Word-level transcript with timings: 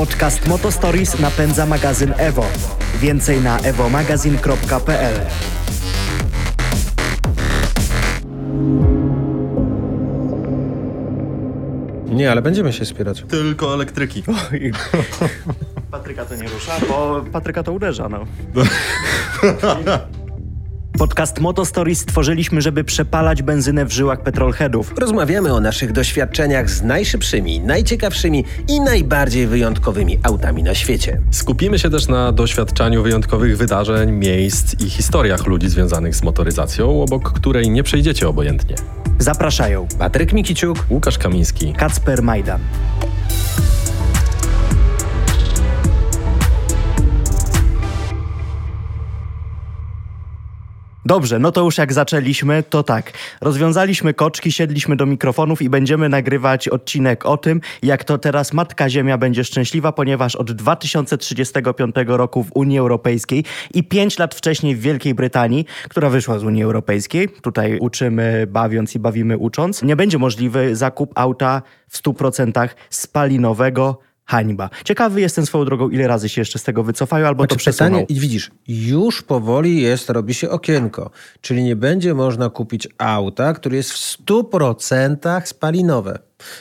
Podcast 0.00 0.48
Motostories 0.48 1.20
napędza 1.20 1.66
magazyn 1.66 2.14
Evo. 2.16 2.44
Więcej 3.00 3.40
na 3.40 3.58
evomagazin.pl. 3.58 5.14
Nie, 12.06 12.30
ale 12.30 12.42
będziemy 12.42 12.72
się 12.72 12.84
wspierać. 12.84 13.24
Tylko 13.28 13.74
elektryki. 13.74 14.22
Patryka 15.90 16.24
to 16.24 16.36
nie 16.36 16.48
rusza, 16.48 16.72
bo 16.88 17.24
Patryka 17.32 17.62
to 17.62 17.72
uderza, 17.72 18.08
no. 18.08 18.24
Podcast 21.00 21.40
Motostories 21.40 21.98
stworzyliśmy, 21.98 22.62
żeby 22.62 22.84
przepalać 22.84 23.42
benzynę 23.42 23.84
w 23.84 23.92
żyłach 23.92 24.22
petrolheadów. 24.22 24.92
Rozmawiamy 24.98 25.54
o 25.54 25.60
naszych 25.60 25.92
doświadczeniach 25.92 26.70
z 26.70 26.82
najszybszymi, 26.82 27.60
najciekawszymi 27.60 28.44
i 28.68 28.80
najbardziej 28.80 29.46
wyjątkowymi 29.46 30.18
autami 30.22 30.62
na 30.62 30.74
świecie. 30.74 31.20
Skupimy 31.30 31.78
się 31.78 31.90
też 31.90 32.08
na 32.08 32.32
doświadczaniu 32.32 33.02
wyjątkowych 33.02 33.56
wydarzeń, 33.56 34.12
miejsc 34.12 34.80
i 34.80 34.90
historiach 34.90 35.46
ludzi 35.46 35.68
związanych 35.68 36.16
z 36.16 36.22
motoryzacją, 36.22 37.02
obok 37.02 37.32
której 37.32 37.70
nie 37.70 37.82
przejdziecie 37.82 38.28
obojętnie. 38.28 38.76
Zapraszają 39.18 39.86
Patryk 39.98 40.32
Mikiciuk, 40.32 40.86
Łukasz 40.90 41.18
Kamiński. 41.18 41.72
Kacper 41.72 42.22
Majdan. 42.22 42.60
Dobrze, 51.10 51.38
no 51.38 51.52
to 51.52 51.64
już 51.64 51.78
jak 51.78 51.92
zaczęliśmy, 51.92 52.62
to 52.62 52.82
tak. 52.82 53.12
Rozwiązaliśmy 53.40 54.14
koczki, 54.14 54.52
siedliśmy 54.52 54.96
do 54.96 55.06
mikrofonów 55.06 55.62
i 55.62 55.70
będziemy 55.70 56.08
nagrywać 56.08 56.68
odcinek 56.68 57.26
o 57.26 57.36
tym, 57.36 57.60
jak 57.82 58.04
to 58.04 58.18
teraz 58.18 58.52
Matka 58.52 58.90
Ziemia 58.90 59.18
będzie 59.18 59.44
szczęśliwa, 59.44 59.92
ponieważ 59.92 60.36
od 60.36 60.52
2035 60.52 61.94
roku 62.06 62.44
w 62.44 62.50
Unii 62.54 62.78
Europejskiej 62.78 63.44
i 63.74 63.84
5 63.84 64.18
lat 64.18 64.34
wcześniej 64.34 64.76
w 64.76 64.80
Wielkiej 64.80 65.14
Brytanii, 65.14 65.64
która 65.88 66.10
wyszła 66.10 66.38
z 66.38 66.44
Unii 66.44 66.62
Europejskiej, 66.62 67.28
tutaj 67.28 67.78
uczymy 67.78 68.46
bawiąc 68.46 68.94
i 68.94 68.98
bawimy 68.98 69.38
ucząc, 69.38 69.82
nie 69.82 69.96
będzie 69.96 70.18
możliwy 70.18 70.76
zakup 70.76 71.12
auta 71.14 71.62
w 71.88 72.02
100% 72.02 72.68
spalinowego, 72.90 73.98
hańba. 74.30 74.70
Ciekawy 74.84 75.20
jestem 75.20 75.46
swoją 75.46 75.64
drogą, 75.64 75.88
ile 75.88 76.06
razy 76.08 76.28
się 76.28 76.40
jeszcze 76.40 76.58
z 76.58 76.62
tego 76.62 76.82
wycofają, 76.82 77.26
albo 77.26 77.46
to 77.46 77.54
Znaczy 77.54 77.58
przesuną. 77.58 77.90
pytanie, 77.90 78.06
i 78.08 78.20
widzisz, 78.20 78.50
już 78.68 79.22
powoli 79.22 79.82
jest, 79.82 80.10
robi 80.10 80.34
się 80.34 80.50
okienko. 80.50 81.10
Czyli 81.40 81.62
nie 81.62 81.76
będzie 81.76 82.14
można 82.14 82.50
kupić 82.50 82.88
auta, 82.98 83.52
które 83.52 83.76
jest 83.76 83.92
w 83.92 84.18
100% 84.24 85.42
spalinowe. 85.44 86.18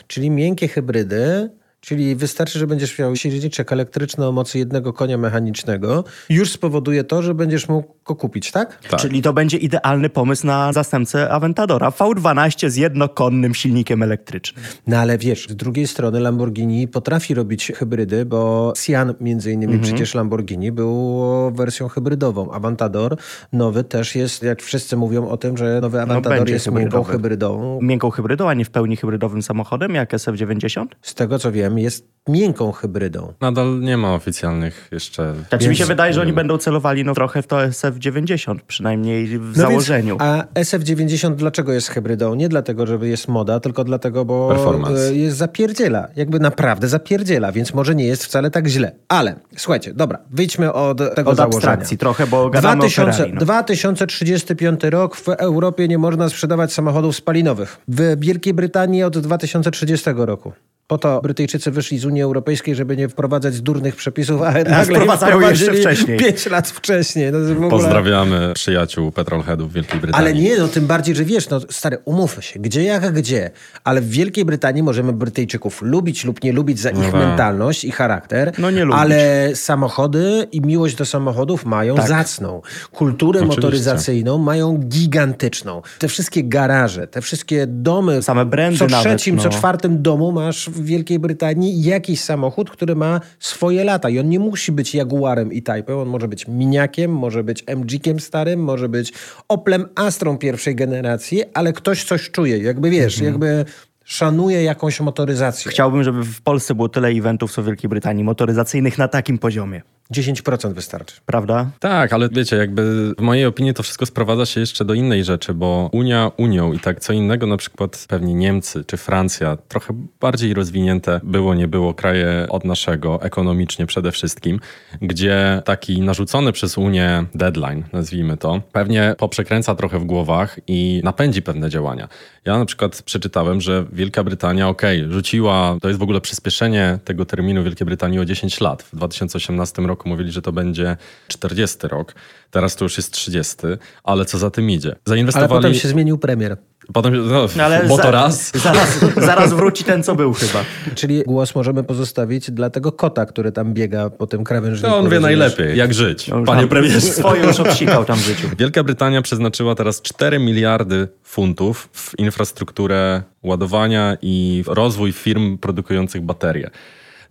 Czyli 0.08 0.30
miękkie 0.30 0.68
hybrydy, 0.68 1.50
czyli 1.82 2.16
wystarczy, 2.16 2.60
że 2.60 2.68
będziesz 2.68 3.00
miał 3.00 3.16
silniczek 3.16 3.72
elektryczny 3.74 4.28
o 4.28 4.32
mocy 4.32 4.60
jednego 4.60 4.94
konia 4.94 5.18
mechanicznego, 5.18 6.04
już 6.30 6.52
spowoduje 6.52 7.04
to, 7.04 7.22
że 7.22 7.34
będziesz 7.34 7.70
mógł 7.70 7.94
go 8.06 8.16
kupić, 8.16 8.52
tak? 8.52 8.80
Tak. 8.90 9.00
Czyli 9.00 9.22
to 9.22 9.34
będzie 9.34 9.58
idealny 9.58 10.10
pomysł 10.10 10.48
na 10.48 10.74
zastępcę 10.74 11.30
Aventadora. 11.30 11.90
V12 11.90 12.70
z 12.70 12.76
jednokonnym 12.76 13.54
silnikiem 13.56 14.04
elektrycznym. 14.04 14.66
No 14.88 14.98
ale 14.98 15.18
wiesz, 15.18 15.48
z 15.50 15.56
drugiej 15.56 15.88
strony 15.88 16.20
Lamborghini 16.20 16.88
potrafi 16.88 17.34
robić 17.34 17.72
hybrydy, 17.76 18.26
bo 18.26 18.74
Sian 18.78 19.14
między 19.22 19.52
innymi 19.52 19.74
Mhm. 19.74 19.84
przecież 19.94 20.16
Lamborghini 20.16 20.72
był 20.72 21.22
wersją 21.52 21.88
hybrydową. 21.88 22.52
Aventador 22.52 23.18
nowy 23.54 23.84
też 23.84 24.16
jest, 24.16 24.44
jak 24.44 24.62
wszyscy 24.62 24.98
mówią 24.98 25.28
o 25.30 25.38
tym, 25.38 25.58
że 25.58 25.80
nowy 25.82 26.02
Aventador 26.02 26.40
No 26.48 26.54
jest 26.54 26.66
miękką 26.68 26.80
hybrydowy. 26.82 27.12
hybrydą. 27.12 27.80
Miękką 27.82 28.10
hybrydą, 28.10 28.50
a 28.50 28.54
nie 28.54 28.66
w 28.66 28.70
pełni 28.70 28.96
hybrydowym 28.96 29.42
samochodem, 29.42 29.96
jak 29.96 30.14
SF90? 30.14 30.86
Z 31.02 31.16
tego 31.16 31.40
co 31.40 31.52
wiem, 31.52 31.69
jest 31.78 32.10
miękką 32.30 32.72
hybrydą. 32.72 33.34
Nadal 33.42 33.80
nie 33.80 33.98
ma 33.98 34.14
oficjalnych 34.16 34.88
jeszcze. 34.92 35.34
Znaczy 35.50 35.70
mi 35.70 35.76
się 35.76 35.80
Więc- 35.80 35.88
wydaje, 35.90 36.14
że 36.14 36.22
oni 36.22 36.34
będą 36.34 36.58
celowali 36.58 37.04
no, 37.06 37.14
trochę 37.14 37.42
w 37.42 37.48
to 37.48 37.58
SF90, 37.58 38.56
przynajmniej 38.68 39.28
w 39.40 39.58
No 39.58 39.62
założeniu. 39.64 40.18
Więc, 40.20 40.22
a 40.22 40.44
SF90 40.62 41.36
dlaczego 41.36 41.74
jest 41.74 41.88
hybrydą? 41.90 42.36
Nie 42.36 42.50
dlatego, 42.50 42.88
że 42.88 42.98
jest 43.02 43.28
moda, 43.28 43.60
tylko 43.60 43.84
dlatego, 43.84 44.26
bo 44.26 44.50
Performance. 44.50 45.08
e, 45.10 45.16
jest 45.16 45.38
zapierdziela. 45.38 46.08
Jakby 46.16 46.40
naprawdę 46.40 46.88
zapierdziela, 46.88 47.52
więc 47.52 47.74
może 47.74 47.96
nie 47.96 48.06
jest 48.06 48.26
wcale 48.26 48.52
tak 48.52 48.68
źle. 48.68 48.92
Ale 49.08 49.36
słuchajcie, 49.58 49.94
dobra, 49.94 50.20
wyjdźmy 50.32 50.74
od 50.74 50.98
tego 51.16 51.32
Od 51.32 51.38
założenia. 51.38 51.58
abstrakcji 51.58 51.98
trochę, 51.98 52.28
bo 52.28 52.50
gadamy 52.50 52.80
2000, 52.80 53.12
o 53.12 53.14
Ferrari. 53.16 53.34
No. 53.34 53.40
2035 53.42 54.84
rok 54.90 55.16
w 55.16 55.30
Europie 55.30 55.88
nie 55.88 55.98
można 55.98 56.30
sprzedawać 56.30 56.74
samochodów 56.74 57.16
spalinowych. 57.16 57.78
W 57.88 58.16
Wielkiej 58.20 58.54
Brytanii 58.54 59.04
od 59.04 59.18
2030 59.18 60.10
roku. 60.26 60.54
Po 60.90 60.98
to 60.98 61.22
Brytyjczycy 61.22 61.72
wyszli 61.72 62.00
z 62.00 62.06
Unii 62.06 62.22
Europejskiej, 62.22 62.76
żeby 62.76 62.98
nie 62.98 63.10
wprowadzać 63.10 63.62
durnych 63.62 63.96
przepisów, 63.96 64.42
a 64.42 64.52
nagle 64.52 64.78
je 64.80 64.84
wprowadzają 64.86 65.40
jeszcze 65.42 65.74
wcześniej. 65.74 66.20
5 66.20 66.46
lat 66.46 66.68
wcześniej. 66.70 67.32
No, 67.32 67.38
ogóle... 67.52 67.70
Pozdrawiamy 67.70 68.52
przyjaciół 68.56 69.12
petrolheadów 69.12 69.72
w 69.72 69.74
Wielkiej 69.74 70.00
Brytanii. 70.00 70.28
Ale 70.28 70.42
nie, 70.42 70.58
no 70.58 70.68
tym 70.68 70.88
bardziej, 70.88 71.16
że 71.16 71.26
wiesz, 71.26 71.50
no 71.50 71.60
stary, 71.70 71.98
umówmy 72.06 72.44
się, 72.44 72.60
gdzie 72.60 72.84
jak 72.84 73.14
gdzie, 73.14 73.52
ale 73.84 74.02
w 74.02 74.10
Wielkiej 74.10 74.46
Brytanii 74.46 74.84
możemy 74.84 75.14
Brytyjczyków 75.14 75.82
lubić 75.82 76.26
lub 76.26 76.44
nie 76.44 76.54
lubić 76.54 76.80
za 76.80 76.90
ich 76.90 77.00
tak. 77.00 77.14
mentalność 77.14 77.84
i 77.84 77.92
charakter, 77.92 78.52
No 78.58 78.72
nie 78.72 78.86
lubić. 78.86 79.02
ale 79.02 79.50
samochody 79.56 80.48
i 80.52 80.62
miłość 80.62 80.96
do 80.96 81.06
samochodów 81.06 81.66
mają 81.66 81.96
Tak. 81.96 82.08
zacną. 82.08 82.62
Kulturę 82.92 83.40
Oczywiście. 83.40 83.62
motoryzacyjną 83.62 84.38
mają 84.38 84.78
gigantyczną. 84.78 85.82
Te 86.00 86.08
wszystkie 86.08 86.44
garaże, 86.44 87.08
te 87.08 87.22
wszystkie 87.22 87.68
domy, 87.68 88.22
Same 88.24 88.46
brandy 88.46 88.78
co 88.80 88.88
nawet, 88.88 89.06
trzecim, 89.08 89.36
no. 89.36 89.42
co 89.44 89.50
czwartym 89.50 90.02
domu 90.02 90.32
masz 90.32 90.70
w 90.80 90.86
Wielkiej 90.86 91.20
Brytanii 91.20 91.84
jakiś 91.84 92.20
samochód, 92.22 92.70
który 92.72 92.96
ma 92.96 93.22
swoje 93.40 93.84
lata 93.84 94.10
i 94.10 94.20
on 94.20 94.30
nie 94.30 94.40
musi 94.40 94.72
być 94.72 94.96
Jaguarem 94.96 95.54
i 95.54 95.62
Typem, 95.62 95.98
on 95.98 96.08
może 96.08 96.28
być 96.28 96.48
Miniakiem, 96.48 97.12
może 97.12 97.44
być 97.44 97.64
MG-kiem 97.64 98.20
starym, 98.20 98.60
może 98.60 98.90
być 98.90 99.14
Oplem 99.48 99.86
Astrą 99.96 100.38
pierwszej 100.38 100.76
generacji, 100.76 101.44
ale 101.54 101.74
ktoś 101.74 102.04
coś 102.04 102.32
czuje, 102.32 102.58
jakby 102.58 102.90
wiesz, 102.90 103.18
Mhm. 103.18 103.32
jakby 103.34 103.66
szanuje 104.06 104.64
jakąś 104.64 105.00
motoryzację. 105.00 105.72
Chciałbym, 105.72 106.04
żeby 106.04 106.24
w 106.24 106.42
Polsce 106.42 106.76
było 106.76 106.90
tyle 106.90 107.08
eventów, 107.08 107.52
co 107.52 107.62
w 107.62 107.66
Wielkiej 107.66 107.90
Brytanii, 107.90 108.24
motoryzacyjnych 108.24 108.98
na 108.98 109.08
takim 109.08 109.38
poziomie. 109.38 109.82
10% 110.14 110.74
wystarczy. 110.74 111.16
Prawda? 111.26 111.72
Tak, 111.80 112.14
ale 112.14 112.30
wiecie, 112.30 112.56
jakby 112.56 113.14
w 113.18 113.22
mojej 113.22 113.46
opinii 113.46 113.74
to 113.74 113.84
wszystko 113.84 114.06
sprowadza 114.06 114.46
się 114.46 114.60
jeszcze 114.60 114.86
do 114.86 114.94
innej 114.94 115.24
rzeczy, 115.24 115.54
bo 115.54 115.90
Unia 115.92 116.32
Unią 116.38 116.74
i 116.74 116.80
tak 116.80 117.00
co 117.00 117.14
innego 117.14 117.48
na 117.48 117.58
przykład 117.58 118.06
pewnie 118.10 118.34
Niemcy 118.34 118.84
czy 118.86 118.98
Francja, 118.98 119.58
trochę 119.68 119.94
bardziej 120.20 120.54
rozwinięte 120.54 121.20
było, 121.24 121.56
nie 121.56 121.68
było 121.68 121.94
kraje 121.94 122.46
od 122.50 122.66
naszego, 122.66 123.22
ekonomicznie 123.22 123.86
przede 123.86 124.12
wszystkim, 124.12 124.60
gdzie 125.02 125.62
taki 125.66 126.02
narzucony 126.02 126.52
przez 126.52 126.78
Unię 126.78 127.26
deadline, 127.36 127.84
nazwijmy 127.94 128.38
to, 128.38 128.62
pewnie 128.72 129.16
poprzekręca 129.18 129.76
trochę 129.76 130.00
w 130.00 130.06
głowach 130.06 130.60
i 130.68 131.02
napędzi 131.04 131.42
pewne 131.42 131.70
działania. 131.70 132.08
Ja 132.46 132.58
na 132.58 132.66
przykład 132.66 133.02
przeczytałem, 133.02 133.62
że 133.62 133.86
Wielka 133.92 134.24
Brytania, 134.24 134.70
okej, 134.70 135.06
rzuciła, 135.10 135.78
to 135.82 135.88
jest 135.88 136.00
w 136.00 136.04
ogóle 136.04 136.22
przyspieszenie 136.22 137.00
tego 137.06 137.26
terminu 137.26 137.64
Wielkiej 137.64 137.86
Brytanii 137.86 138.20
o 138.20 138.26
10 138.26 138.62
lat. 138.62 138.84
W 138.84 138.96
2018 138.96 139.82
roku 139.82 139.99
mówili, 140.06 140.32
że 140.32 140.42
to 140.42 140.52
będzie 140.52 140.98
40 141.28 141.78
rok, 141.84 142.16
teraz 142.52 142.76
to 142.76 142.86
już 142.86 142.98
jest 142.98 143.14
30, 143.14 143.56
ale 144.04 144.26
co 144.26 144.38
za 144.38 144.52
tym 144.52 144.70
idzie? 144.70 144.90
Ale 144.90 145.00
Zainwestowali... 145.06 145.50
potem 145.50 145.74
się 145.74 145.88
zmienił 145.88 146.18
premier. 146.18 146.58
Potem, 146.94 147.28
no, 147.28 147.64
Ale 147.64 147.86
bo 147.88 147.98
za- 147.98 148.04
to 148.04 148.12
raz. 148.12 148.52
Zaraz, 148.64 149.00
zaraz 149.18 149.54
wróci 149.54 149.84
ten, 149.84 150.04
co 150.04 150.16
był 150.16 150.34
chyba. 150.34 150.64
Czyli 150.96 151.24
głos 151.24 151.56
możemy 151.56 151.84
pozostawić 151.84 152.52
dla 152.52 152.70
tego 152.70 152.92
kota, 152.92 153.26
który 153.26 153.52
tam 153.52 153.74
biega 153.74 154.10
po 154.10 154.28
tym 154.28 154.44
krawężniku. 154.44 154.92
To 154.92 154.98
on 154.98 155.10
wie 155.10 155.20
najlepiej, 155.20 155.78
jak 155.78 155.94
żyć, 155.94 156.28
No 156.28 156.38
już 156.38 156.48
panie 156.48 156.62
tam 156.62 156.70
premierze. 156.70 157.02
Swoje 157.02 157.44
już 157.44 157.60
obsikał 157.60 158.06
tam 158.06 158.18
w 158.18 158.26
życiu. 158.26 158.48
Wielka 158.58 158.84
Brytania 158.84 159.22
przeznaczyła 159.22 159.76
teraz 159.76 160.02
4 160.02 160.40
miliardy 160.40 161.08
funtów 161.24 161.90
w 161.94 162.20
infrastrukturę 162.20 163.24
ładowania 163.44 164.18
i 164.22 164.64
w 164.66 164.68
rozwój 164.68 165.12
firm 165.12 165.58
produkujących 165.58 166.22
baterie. 166.22 166.70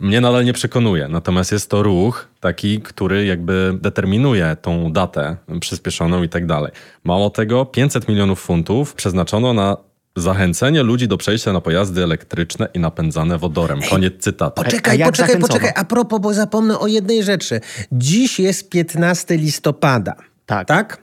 Mnie 0.01 0.21
nadal 0.21 0.45
nie 0.45 0.53
przekonuje, 0.53 1.09
natomiast 1.09 1.53
jest 1.53 1.71
to 1.71 1.83
ruch 1.83 2.29
taki, 2.41 2.81
który 2.81 3.27
jakby 3.27 3.79
determinuje 3.83 4.57
tą 4.63 4.93
datę 4.93 5.37
przyspieszoną 5.61 6.23
i 6.23 6.29
tak 6.29 6.47
dalej. 6.47 6.73
Mało 7.05 7.31
tego, 7.31 7.67
500 7.67 8.09
milionów 8.09 8.41
funtów 8.41 8.95
przeznaczono 8.95 9.55
na 9.55 9.77
zachęcenie 10.17 10.83
ludzi 10.83 11.09
do 11.09 11.17
przejścia 11.17 11.53
na 11.53 11.61
pojazdy 11.61 12.03
elektryczne 12.03 12.69
i 12.75 12.79
napędzane 12.79 13.39
wodorem. 13.39 13.81
Koniec 13.91 14.15
cytatu. 14.19 14.61
A 14.61 14.65
Poczekaj, 14.65 14.99
jak 14.99 15.09
poczekaj, 15.09 15.27
zachęcono? 15.29 15.49
poczekaj. 15.55 15.73
A 15.77 15.85
propos, 15.85 16.21
bo 16.21 16.35
zapomnę 16.35 16.79
o 16.79 16.87
jednej 16.87 17.23
rzeczy. 17.23 17.61
Dziś 17.93 18.41
jest 18.41 18.69
15 18.71 19.37
listopada. 19.37 20.15
Tak. 20.47 20.69
Tak? 20.69 21.03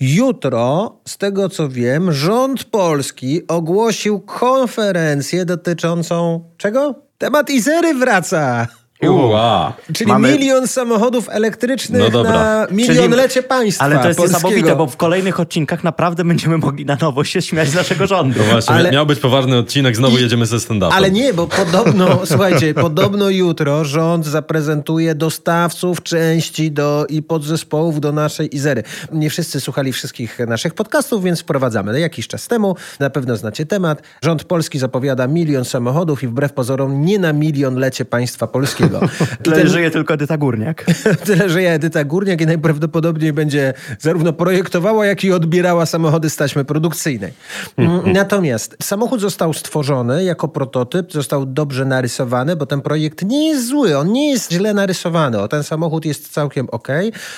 Jutro, 0.00 0.96
z 1.08 1.18
tego 1.18 1.48
co 1.48 1.68
wiem, 1.68 2.12
rząd 2.12 2.64
polski 2.64 3.46
ogłosił 3.48 4.20
konferencję 4.20 5.44
dotyczącą 5.44 6.44
czego? 6.56 7.09
Temat 7.20 7.52
Izery 7.52 7.92
wraca. 8.00 8.79
Uła. 9.08 9.72
Czyli 9.92 10.12
Mamy- 10.12 10.32
milion 10.32 10.68
samochodów 10.68 11.28
elektrycznych 11.30 12.12
No 12.12 12.22
na 12.22 12.66
milionlecie 12.70 13.42
państwa 13.42 13.84
Ale 13.84 13.98
to 13.98 14.08
jest 14.08 14.18
polskiego. 14.20 14.48
niesamowite, 14.48 14.76
bo 14.76 14.86
w 14.86 14.96
kolejnych 14.96 15.40
odcinkach 15.40 15.84
naprawdę 15.84 16.24
będziemy 16.24 16.58
mogli 16.58 16.84
na 16.86 16.96
nowo 17.00 17.24
się 17.24 17.42
śmiać 17.42 17.68
z 17.68 17.74
naszego 17.74 18.06
rządu. 18.06 18.38
No 18.38 18.44
właśnie, 18.44 18.74
Ale- 18.74 18.90
miał 18.92 19.06
być 19.06 19.18
poważny 19.18 19.58
odcinek, 19.58 19.96
znowu 19.96 20.18
jedziemy 20.18 20.46
ze 20.46 20.56
stand-upem. 20.56 20.90
Ale 20.92 21.10
nie, 21.10 21.34
bo 21.34 21.46
podobno, 21.46 22.20
słuchajcie, 22.30 22.74
podobno 22.74 23.28
jutro 23.30 23.84
rząd 23.84 24.26
zaprezentuje 24.26 25.14
dostawców 25.14 26.02
części 26.02 26.70
do, 26.72 27.06
i 27.08 27.22
podzespołów 27.22 28.00
do 28.00 28.12
naszej 28.12 28.56
Izery. 28.56 28.82
Nie 29.12 29.30
wszyscy 29.30 29.60
słuchali 29.60 29.92
wszystkich 29.92 30.38
naszych 30.38 30.74
podcastów, 30.74 31.24
więc 31.24 31.40
wprowadzamy. 31.40 32.00
Jakiś 32.00 32.28
czas 32.28 32.48
temu, 32.48 32.76
na 33.00 33.10
pewno 33.10 33.36
znacie 33.36 33.66
temat, 33.66 34.02
rząd 34.22 34.44
polski 34.44 34.78
zapowiada 34.78 35.26
milion 35.26 35.64
samochodów 35.64 36.22
i 36.22 36.26
wbrew 36.28 36.52
pozorom 36.52 37.04
nie 37.04 37.18
na 37.18 37.32
milion 37.32 37.74
lecie 37.78 38.04
państwa 38.04 38.46
polskiego. 38.46 38.89
I 39.40 39.42
Tyle 39.42 39.56
ten- 39.56 39.68
żyje 39.68 39.90
tylko 39.90 40.14
Edyta 40.14 40.36
Górniak. 40.38 40.84
Tyle, 41.26 41.48
że 41.48 41.62
ja 41.62 41.70
Edyta 41.72 42.04
Górniak 42.04 42.40
i 42.40 42.46
najprawdopodobniej 42.46 43.32
będzie 43.32 43.74
zarówno 43.98 44.32
projektowała, 44.32 45.06
jak 45.06 45.24
i 45.24 45.32
odbierała 45.32 45.86
samochody 45.86 46.30
z 46.30 46.36
taśmy 46.36 46.64
produkcyjnej. 46.64 47.32
Mm, 47.76 48.12
Natomiast 48.12 48.76
samochód 48.82 49.20
został 49.20 49.52
stworzony 49.52 50.24
jako 50.24 50.48
prototyp, 50.48 51.12
został 51.12 51.46
dobrze 51.46 51.84
narysowany, 51.84 52.56
bo 52.56 52.66
ten 52.66 52.80
projekt 52.80 53.22
nie 53.24 53.48
jest 53.48 53.66
zły, 53.68 53.98
on 53.98 54.12
nie 54.12 54.30
jest 54.30 54.52
źle 54.52 54.74
narysowany. 54.74 55.40
O, 55.40 55.48
ten 55.48 55.62
samochód 55.62 56.04
jest 56.04 56.32
całkiem 56.32 56.68
ok. 56.70 56.88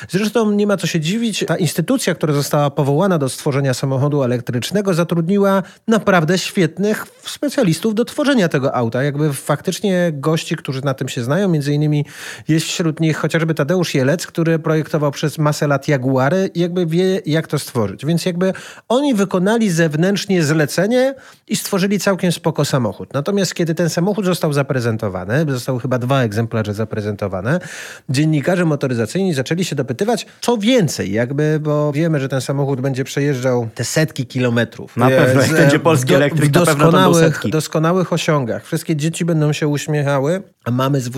Zresztą 0.09 0.51
nie 0.51 0.67
ma 0.67 0.77
co 0.77 0.87
się 0.87 1.01
dziwić, 1.01 1.45
ta 1.49 1.57
instytucja, 1.57 2.15
która 2.15 2.33
została 2.33 2.71
powołana 2.71 3.19
do 3.19 3.29
stworzenia 3.29 3.75
samochodu 3.75 4.23
elektrycznego, 4.23 4.95
zatrudniła 4.95 5.63
naprawdę 5.89 6.39
świetnych 6.39 7.07
specjalistów 7.25 7.95
do 7.95 8.05
tworzenia 8.05 8.49
tego 8.49 8.75
auta. 8.75 9.03
Jakby 9.03 9.33
faktycznie 9.33 10.11
gości, 10.15 10.57
którzy 10.57 10.85
na 10.85 10.95
tym 10.95 11.09
się 11.09 11.25
znają, 11.25 11.42
między 11.49 11.73
innymi 11.73 12.05
jest 12.49 12.67
wśród 12.67 13.01
nich 13.01 13.17
chociażby 13.17 13.55
Tadeusz 13.55 13.95
Jelec, 13.95 14.27
który 14.27 14.59
projektował 14.59 15.11
przez 15.11 15.39
masę 15.39 15.67
lat 15.67 15.89
Jaguary 15.89 16.51
i 16.55 16.61
jakby 16.61 16.87
wie, 16.87 17.21
jak 17.27 17.47
to 17.47 17.59
stworzyć. 17.59 18.07
Więc 18.07 18.27
jakby 18.27 18.53
oni 18.89 19.15
wykonali 19.15 19.71
zewnętrznie 19.71 20.43
zlecenie 20.43 21.15
i 21.49 21.57
stworzyli 21.57 21.99
całkiem 22.01 22.33
spoko 22.33 22.65
samochód. 22.65 23.15
Natomiast 23.15 23.55
kiedy 23.55 23.75
ten 23.75 23.91
samochód 23.91 24.25
został 24.25 24.53
zaprezentowany, 24.53 25.47
zostały 25.49 25.81
chyba 25.81 25.99
dwa 25.99 26.23
egzemplarze 26.23 26.75
zaprezentowane, 26.75 27.61
dziennikarze 28.09 28.65
motoryzacyjni 28.65 29.35
zaczęli 29.35 29.65
się 29.65 29.77
dopytywać, 29.77 30.27
co 30.41 30.57
więcej, 30.57 31.13
jakby, 31.13 31.59
bo 31.61 31.93
wiemy, 31.93 32.21
że 32.21 32.29
ten 32.29 32.41
samochód 32.41 32.81
będzie 32.81 33.05
przejeżdżał 33.05 33.69
te 33.75 33.85
setki 33.85 34.27
kilometrów. 34.27 34.97
Na 34.97 35.09
pewno, 35.09 35.41
jak 35.41 35.51
Z- 35.51 35.57
będzie 35.57 35.79
polski 35.79 36.13
w 36.13 36.17
elektryk, 36.17 36.45
w 36.45 36.51
doskonałych, 36.51 37.43
doskonałych 37.51 38.13
osiągach. 38.13 38.65
Wszystkie 38.65 38.97
dzieci 38.97 39.25
będą 39.25 39.53
się 39.53 39.69
uśmiechały, 39.69 40.43
a 40.65 40.71
mamy 40.71 41.01
z 41.01 41.09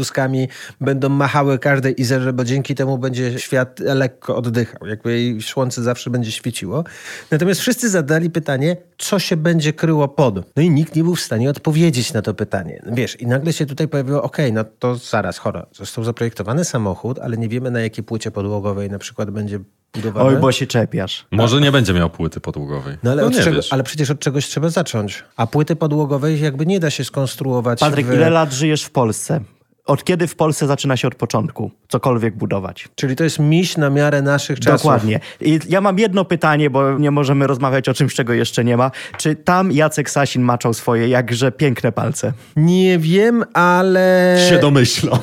będą 0.81 1.09
machały 1.09 1.59
każdej 1.59 2.01
Izerze, 2.01 2.33
bo 2.33 2.45
dzięki 2.45 2.75
temu 2.75 2.99
będzie 2.99 3.39
świat 3.39 3.81
lekko 3.81 4.37
oddychał. 4.37 4.87
Jakby 4.87 5.21
jej 5.21 5.43
słońce 5.43 5.83
zawsze 5.83 6.11
będzie 6.11 6.33
świeciło. 6.33 6.85
Natomiast 7.31 7.61
wszyscy 7.61 7.91
zadali 7.91 8.31
pytanie, 8.31 8.77
co 8.99 9.19
się 9.19 9.37
będzie 9.37 9.73
kryło 9.73 10.09
pod. 10.09 10.57
No 10.57 10.63
i 10.63 10.71
nikt 10.71 10.97
nie 10.97 11.05
był 11.05 11.15
w 11.15 11.21
stanie 11.21 11.51
odpowiedzieć 11.51 12.13
na 12.13 12.23
to 12.23 12.35
pytanie. 12.35 12.83
Wiesz, 12.93 13.21
i 13.21 13.27
nagle 13.27 13.53
się 13.53 13.67
tutaj 13.67 13.89
pojawiło, 13.89 14.23
okej, 14.23 14.53
no 14.53 14.65
to 14.79 14.97
zaraz, 14.97 15.39
chora, 15.39 15.67
został 15.73 16.05
zaprojektowany 16.05 16.65
samochód, 16.65 17.19
ale 17.19 17.37
nie 17.37 17.49
wiemy 17.49 17.71
na 17.71 17.81
jakiej 17.81 18.05
płycie 18.05 18.31
podłogowej 18.31 18.91
na 18.91 18.99
przykład 18.99 19.31
będzie 19.31 19.61
budowany. 19.95 20.29
Oj, 20.29 20.37
bo 20.37 20.53
się 20.53 20.67
czepiasz. 20.67 21.27
Może 21.31 21.61
nie 21.61 21.73
będzie 21.73 21.93
miał 21.93 22.11
płyty 22.11 22.41
podłogowej. 22.41 22.97
No 23.03 23.11
ale, 23.11 23.23
no 23.23 23.31
czego, 23.31 23.61
ale 23.71 23.83
przecież 23.83 24.11
od 24.11 24.19
czegoś 24.19 24.47
trzeba 24.47 24.69
zacząć. 24.69 25.25
A 25.37 25.47
płyty 25.47 25.77
podłogowej 25.77 26.41
jakby 26.41 26.67
nie 26.67 26.81
da 26.81 26.91
się 26.91 27.05
skonstruować. 27.05 27.81
Patryk, 27.81 28.07
w... 28.07 28.15
ile 28.15 28.31
lat 28.31 28.53
żyjesz 28.53 28.83
w 28.83 28.91
Polsce? 28.91 29.41
Od 29.87 30.05
kiedy 30.05 30.27
w 30.27 30.37
Polsce 30.37 30.67
zaczyna 30.67 30.97
się 30.97 31.09
od 31.09 31.15
początku 31.15 31.71
cokolwiek 31.89 32.37
budować? 32.37 32.89
Czyli 32.95 33.17
to 33.17 33.25
jest 33.25 33.39
miś 33.39 33.77
na 33.77 33.91
miarę 33.91 34.23
naszych 34.23 34.61
czasów. 34.61 34.83
Dokładnie. 34.83 35.21
I 35.41 35.59
ja 35.69 35.81
mam 35.81 35.99
jedno 35.99 36.25
pytanie, 36.25 36.71
bo 36.71 36.99
nie 36.99 37.11
możemy 37.11 37.47
rozmawiać 37.47 37.89
o 37.89 37.95
czymś, 37.95 38.15
czego 38.15 38.33
jeszcze 38.33 38.65
nie 38.65 38.77
ma. 38.77 38.91
Czy 39.19 39.35
tam 39.35 39.73
Jacek 39.73 40.11
Sasin 40.11 40.43
maczał 40.43 40.75
swoje 40.75 41.09
jakże 41.09 41.53
piękne 41.53 41.93
palce? 41.93 42.33
Nie 42.57 42.99
wiem, 42.99 43.45
ale... 43.53 44.37
Się 44.51 44.59
domyślam. 44.59 45.19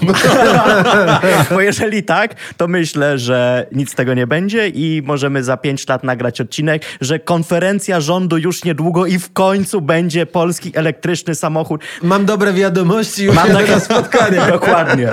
Bo 1.52 1.62
jeżeli 1.62 2.04
tak, 2.04 2.36
to 2.58 2.68
myślę, 2.68 3.18
że 3.18 3.68
nic 3.72 3.92
z 3.92 3.96
tego 3.96 4.14
nie 4.14 4.28
będzie 4.28 4.68
i 4.68 5.02
możemy 5.06 5.44
za 5.44 5.58
pięć 5.58 5.88
lat 5.88 6.04
nagrać 6.04 6.42
odcinek, 6.42 6.86
że 7.02 7.20
konferencja 7.20 8.02
rządu 8.02 8.38
już 8.38 8.64
niedługo 8.64 9.06
i 9.06 9.20
w 9.20 9.34
końcu 9.34 9.82
będzie 9.82 10.26
polski 10.26 10.72
elektryczny 10.76 11.36
samochód. 11.36 11.82
Mam 12.04 12.26
dobre 12.26 12.54
wiadomości 12.54 13.24
już 13.24 13.36
Mam 13.36 13.48
jadę 13.48 13.60
takie 13.60 13.72
na 13.72 13.80
spotkanie. 13.80 14.51
Dokładnie. 14.52 15.10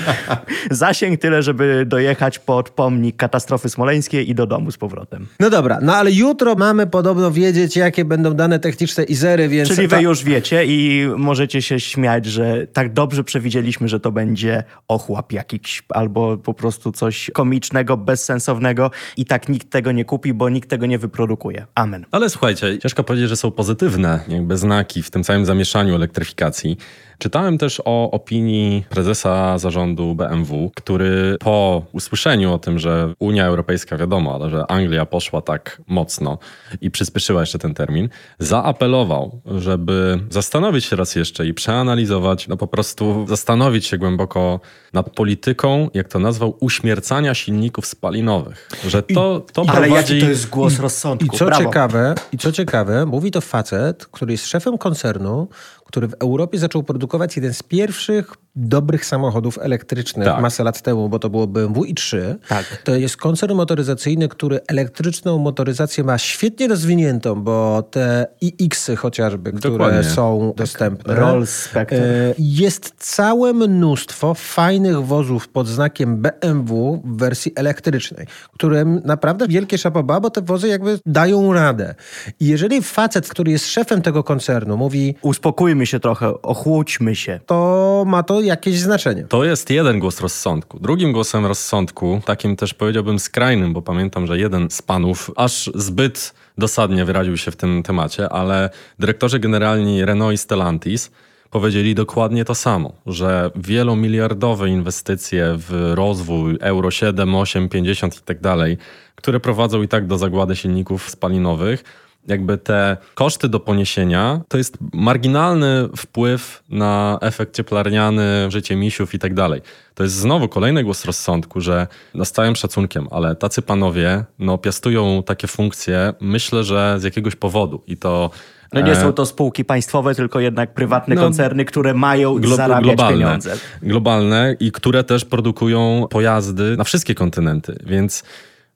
Zasięg 0.70 1.20
tyle, 1.20 1.42
żeby 1.42 1.84
dojechać 1.86 2.38
pod 2.38 2.70
pomnik 2.70 3.16
katastrofy 3.16 3.68
smoleńskiej 3.68 4.30
i 4.30 4.34
do 4.34 4.46
domu 4.46 4.70
z 4.70 4.76
powrotem. 4.76 5.26
No 5.40 5.50
dobra, 5.50 5.78
no 5.82 5.96
ale 5.96 6.12
jutro 6.12 6.54
mamy 6.54 6.86
podobno 6.86 7.30
wiedzieć, 7.30 7.76
jakie 7.76 8.04
będą 8.04 8.34
dane 8.34 8.58
techniczne 8.58 9.04
Izery, 9.04 9.48
więc... 9.48 9.68
Czyli 9.68 9.88
wy 9.88 10.02
już 10.02 10.24
wiecie 10.24 10.64
i 10.64 11.08
możecie 11.16 11.62
się 11.62 11.80
śmiać, 11.80 12.26
że 12.26 12.66
tak 12.66 12.92
dobrze 12.92 13.24
przewidzieliśmy, 13.24 13.88
że 13.88 14.00
to 14.00 14.12
będzie 14.12 14.64
ochłap 14.88 15.32
jakiś 15.32 15.82
albo 15.88 16.36
po 16.36 16.54
prostu 16.54 16.92
coś 16.92 17.30
komicznego, 17.34 17.96
bezsensownego 17.96 18.90
i 19.16 19.24
tak 19.24 19.48
nikt 19.48 19.70
tego 19.70 19.92
nie 19.92 20.04
kupi, 20.04 20.34
bo 20.34 20.48
nikt 20.48 20.70
tego 20.70 20.86
nie 20.86 20.98
wyprodukuje. 20.98 21.66
Amen. 21.74 22.06
Ale 22.10 22.30
słuchajcie, 22.30 22.78
ciężko 22.78 23.04
powiedzieć, 23.04 23.28
że 23.28 23.36
są 23.36 23.50
pozytywne 23.50 24.20
jakby 24.28 24.56
znaki 24.56 25.02
w 25.02 25.10
tym 25.10 25.24
całym 25.24 25.46
zamieszaniu 25.46 25.94
elektryfikacji. 25.94 26.76
Czytałem 27.22 27.58
też 27.58 27.82
o 27.84 28.10
opinii 28.10 28.84
prezesa 28.90 29.58
zarządu 29.58 30.14
BMW, 30.14 30.70
który 30.76 31.36
po 31.40 31.82
usłyszeniu 31.92 32.52
o 32.52 32.58
tym, 32.58 32.78
że 32.78 33.14
Unia 33.18 33.46
Europejska 33.46 33.96
wiadomo, 33.96 34.34
ale 34.34 34.50
że 34.50 34.70
Anglia 34.70 35.06
poszła 35.06 35.42
tak 35.42 35.82
mocno 35.86 36.38
i 36.80 36.90
przyspieszyła 36.90 37.40
jeszcze 37.40 37.58
ten 37.58 37.74
termin, 37.74 38.08
zaapelował, 38.38 39.40
żeby 39.46 40.20
zastanowić 40.30 40.84
się 40.84 40.96
raz 40.96 41.14
jeszcze 41.14 41.46
i 41.46 41.54
przeanalizować, 41.54 42.48
no 42.48 42.56
po 42.56 42.66
prostu 42.66 43.26
zastanowić 43.28 43.86
się 43.86 43.98
głęboko 43.98 44.60
nad 44.92 45.10
polityką, 45.10 45.90
jak 45.94 46.08
to 46.08 46.18
nazwał, 46.18 46.56
uśmiercania 46.60 47.34
silników 47.34 47.86
spalinowych. 47.86 48.68
Że 48.88 49.02
to, 49.02 49.46
to 49.52 49.64
Ale 49.68 49.80
prowadzi... 49.80 50.14
jaki 50.14 50.26
to 50.26 50.30
jest 50.30 50.48
głos 50.48 50.78
rozsądku. 50.78 51.36
I 51.36 51.38
co, 51.38 51.44
Brawo. 51.44 51.64
ciekawe, 51.64 52.14
I 52.32 52.38
co 52.38 52.52
ciekawe, 52.52 53.06
mówi 53.06 53.30
to 53.30 53.40
facet, 53.40 54.06
który 54.06 54.32
jest 54.32 54.46
szefem 54.46 54.78
koncernu, 54.78 55.48
który 55.92 56.08
w 56.08 56.14
Europie 56.14 56.58
zaczął 56.58 56.82
produkować 56.82 57.36
jeden 57.36 57.54
z 57.54 57.62
pierwszych 57.62 58.34
dobrych 58.56 59.04
samochodów 59.06 59.58
elektrycznych 59.62 60.26
Tak. 60.28 60.42
masę 60.42 60.64
lat 60.64 60.82
temu, 60.82 61.08
bo 61.08 61.18
to 61.18 61.30
było 61.30 61.46
BMW 61.46 61.82
i3. 61.82 62.34
Tak. 62.48 62.82
To 62.84 62.94
jest 62.96 63.16
koncern 63.16 63.54
motoryzacyjny, 63.54 64.28
który 64.28 64.60
elektryczną 64.68 65.38
motoryzację 65.38 66.04
ma 66.04 66.18
świetnie 66.18 66.68
rozwiniętą, 66.68 67.34
bo 67.42 67.82
te 67.90 68.26
iX-y 68.40 68.96
chociażby, 68.96 69.52
które 69.52 69.72
Dokładnie. 69.72 70.04
są 70.04 70.52
dostępne. 70.56 71.14
Rolls 71.14 71.50
Spectre. 71.50 71.98
E, 71.98 72.34
Jest 72.38 72.92
całe 72.98 73.52
mnóstwo 73.52 74.34
fajnych 74.34 75.02
wozów 75.06 75.48
pod 75.48 75.68
znakiem 75.68 76.22
BMW 76.22 77.02
w 77.04 77.16
wersji 77.18 77.52
elektrycznej, 77.56 78.26
którym 78.54 79.00
naprawdę 79.04 79.48
wielkie 79.48 79.78
szapoba, 79.78 80.20
bo 80.20 80.30
te 80.30 80.42
wozy 80.42 80.68
jakby 80.68 80.98
dają 81.06 81.52
radę. 81.52 81.94
I 82.40 82.46
jeżeli 82.46 82.82
facet, 82.82 83.28
który 83.28 83.50
jest 83.52 83.66
szefem 83.66 84.02
tego 84.02 84.24
koncernu 84.24 84.76
mówi, 84.76 85.14
Uspokójmy 85.22 85.86
się 85.86 86.00
trochę, 86.00 86.42
ochłódźmy 86.42 87.16
się. 87.16 87.40
to 87.46 88.04
ma 88.06 88.22
to 88.22 88.41
jakieś 88.44 88.78
znaczenie. 88.78 89.24
To 89.24 89.44
jest 89.44 89.70
jeden 89.70 89.98
głos 89.98 90.20
rozsądku. 90.20 90.78
Drugim 90.78 91.12
głosem 91.12 91.46
rozsądku, 91.46 92.20
takim 92.24 92.56
też 92.56 92.74
powiedziałbym 92.74 93.18
skrajnym, 93.18 93.72
bo 93.72 93.82
pamiętam, 93.82 94.26
że 94.26 94.38
jeden 94.38 94.70
z 94.70 94.82
panów 94.82 95.30
aż 95.36 95.70
zbyt 95.74 96.34
dosadnie 96.58 97.04
wyraził 97.04 97.36
się 97.36 97.50
w 97.50 97.56
tym 97.56 97.82
temacie, 97.82 98.28
ale 98.28 98.70
dyrektorzy 98.98 99.38
generalni 99.38 100.04
Renault 100.04 100.34
i 100.34 100.38
Stellantis 100.38 101.10
powiedzieli 101.50 101.94
dokładnie 101.94 102.44
to 102.44 102.54
samo, 102.54 102.92
że 103.06 103.50
wielomiliardowe 103.56 104.68
inwestycje 104.68 105.54
w 105.56 105.92
rozwój 105.94 106.58
Euro 106.60 106.90
7, 106.90 107.34
8, 107.34 107.68
50 107.68 108.18
i 108.18 108.20
tak 108.20 108.40
dalej, 108.40 108.78
które 109.14 109.40
prowadzą 109.40 109.82
i 109.82 109.88
tak 109.88 110.06
do 110.06 110.18
zagłady 110.18 110.56
silników 110.56 111.10
spalinowych, 111.10 111.84
jakby 112.28 112.58
te 112.58 112.96
koszty 113.14 113.48
do 113.48 113.60
poniesienia 113.60 114.40
to 114.48 114.58
jest 114.58 114.78
marginalny 114.92 115.88
wpływ 115.96 116.62
na 116.68 117.18
efekt 117.20 117.56
cieplarniany, 117.56 118.50
życie 118.50 118.76
misiów 118.76 119.14
i 119.14 119.18
tak 119.18 119.34
dalej. 119.34 119.60
To 119.94 120.02
jest 120.02 120.14
znowu 120.14 120.48
kolejny 120.48 120.84
głos 120.84 121.04
rozsądku, 121.04 121.60
że 121.60 121.86
no 122.14 122.24
z 122.24 122.32
całym 122.32 122.56
szacunkiem, 122.56 123.08
ale 123.10 123.36
tacy 123.36 123.62
panowie 123.62 124.24
no, 124.38 124.58
piastują 124.58 125.22
takie 125.26 125.46
funkcje, 125.48 126.12
myślę, 126.20 126.64
że 126.64 126.94
z 126.98 127.04
jakiegoś 127.04 127.36
powodu 127.36 127.82
i 127.86 127.96
to 127.96 128.30
No 128.72 128.80
nie 128.80 128.92
e, 128.92 129.00
są 129.00 129.12
to 129.12 129.26
spółki 129.26 129.64
państwowe, 129.64 130.14
tylko 130.14 130.40
jednak 130.40 130.74
prywatne 130.74 131.14
No, 131.14 131.20
koncerny, 131.22 131.64
które 131.64 131.94
mają 131.94 132.38
glo- 132.38 132.56
zarabiać 132.56 132.84
globalne, 132.96 133.24
pieniądze. 133.24 133.56
globalne 133.82 134.56
i 134.60 134.72
które 134.72 135.04
też 135.04 135.24
produkują 135.24 136.06
pojazdy 136.10 136.76
na 136.76 136.84
wszystkie 136.84 137.14
kontynenty, 137.14 137.78
więc 137.86 138.24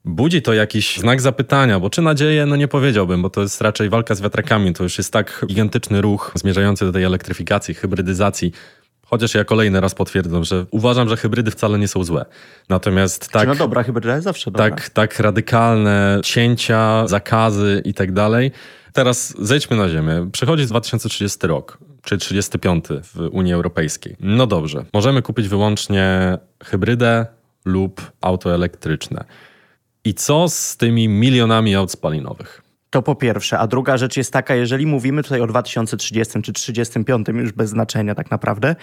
budzi 0.07 0.41
to 0.41 0.53
jakiś 0.53 0.97
znak 0.97 1.21
zapytania, 1.21 1.79
bo 1.79 1.89
czy 1.89 2.01
nadzieję, 2.01 2.45
no 2.45 2.55
nie 2.55 2.67
powiedziałbym, 2.67 3.21
bo 3.21 3.29
to 3.29 3.41
jest 3.41 3.61
raczej 3.61 3.89
walka 3.89 4.15
z 4.15 4.21
wiatrakami, 4.21 4.73
to 4.73 4.83
już 4.83 4.97
jest 4.97 5.13
tak 5.13 5.45
gigantyczny 5.47 6.01
ruch 6.01 6.31
zmierzający 6.35 6.85
do 6.85 6.91
tej 6.91 7.03
elektryfikacji, 7.03 7.73
hybrydyzacji, 7.73 8.51
Chociaż 9.09 9.35
ja 9.35 9.43
kolejny 9.43 9.81
raz 9.81 9.95
potwierdzam, 9.95 10.43
że 10.43 10.65
uważam, 10.71 11.09
że 11.09 11.17
hybrydy 11.17 11.51
wcale 11.51 11.79
nie 11.79 11.87
są 11.87 12.03
złe. 12.03 12.25
Natomiast 12.69 13.29
tak, 13.31 13.47
no 13.47 13.55
dobra, 13.55 13.83
hybryda 13.83 14.13
jest 14.13 14.23
zawsze 14.23 14.51
dobra. 14.51 14.69
tak, 14.69 14.89
tak 14.89 15.19
radykalne 15.19 16.19
cięcia, 16.23 17.07
zakazy 17.07 17.81
i 17.85 17.93
tak 17.93 18.11
dalej. 18.11 18.51
Teraz 18.93 19.33
zejdźmy 19.39 19.77
na 19.77 19.89
ziemię. 19.89 20.29
Przychodzi 20.31 20.65
2030 20.65 21.47
rok, 21.47 21.77
czy 22.01 22.17
35 22.17 22.85
w 23.03 23.29
Unii 23.31 23.53
Europejskiej. 23.53 24.15
No 24.19 24.47
dobrze, 24.47 24.85
możemy 24.93 25.21
kupić 25.21 25.47
wyłącznie 25.47 26.37
hybrydę 26.63 27.25
lub 27.65 28.11
auto 28.21 28.53
elektryczne. 28.53 29.23
I 30.07 30.13
co 30.13 30.49
z 30.49 30.77
tymi 30.77 31.07
milionami 31.07 31.75
aut 31.75 31.91
spalinowych? 31.91 32.61
To 32.89 33.01
po 33.01 33.15
pierwsze. 33.15 33.59
A 33.59 33.67
druga 33.67 33.97
rzecz 33.97 34.17
jest 34.17 34.33
taka, 34.33 34.55
jeżeli 34.55 34.85
mówimy 34.85 35.23
tutaj 35.23 35.41
o 35.41 35.47
2030 35.47 36.41
czy 36.41 36.53
35, 36.53 37.27
już 37.27 37.51
bez 37.51 37.69
znaczenia 37.69 38.15
tak 38.15 38.31
naprawdę, 38.31 38.75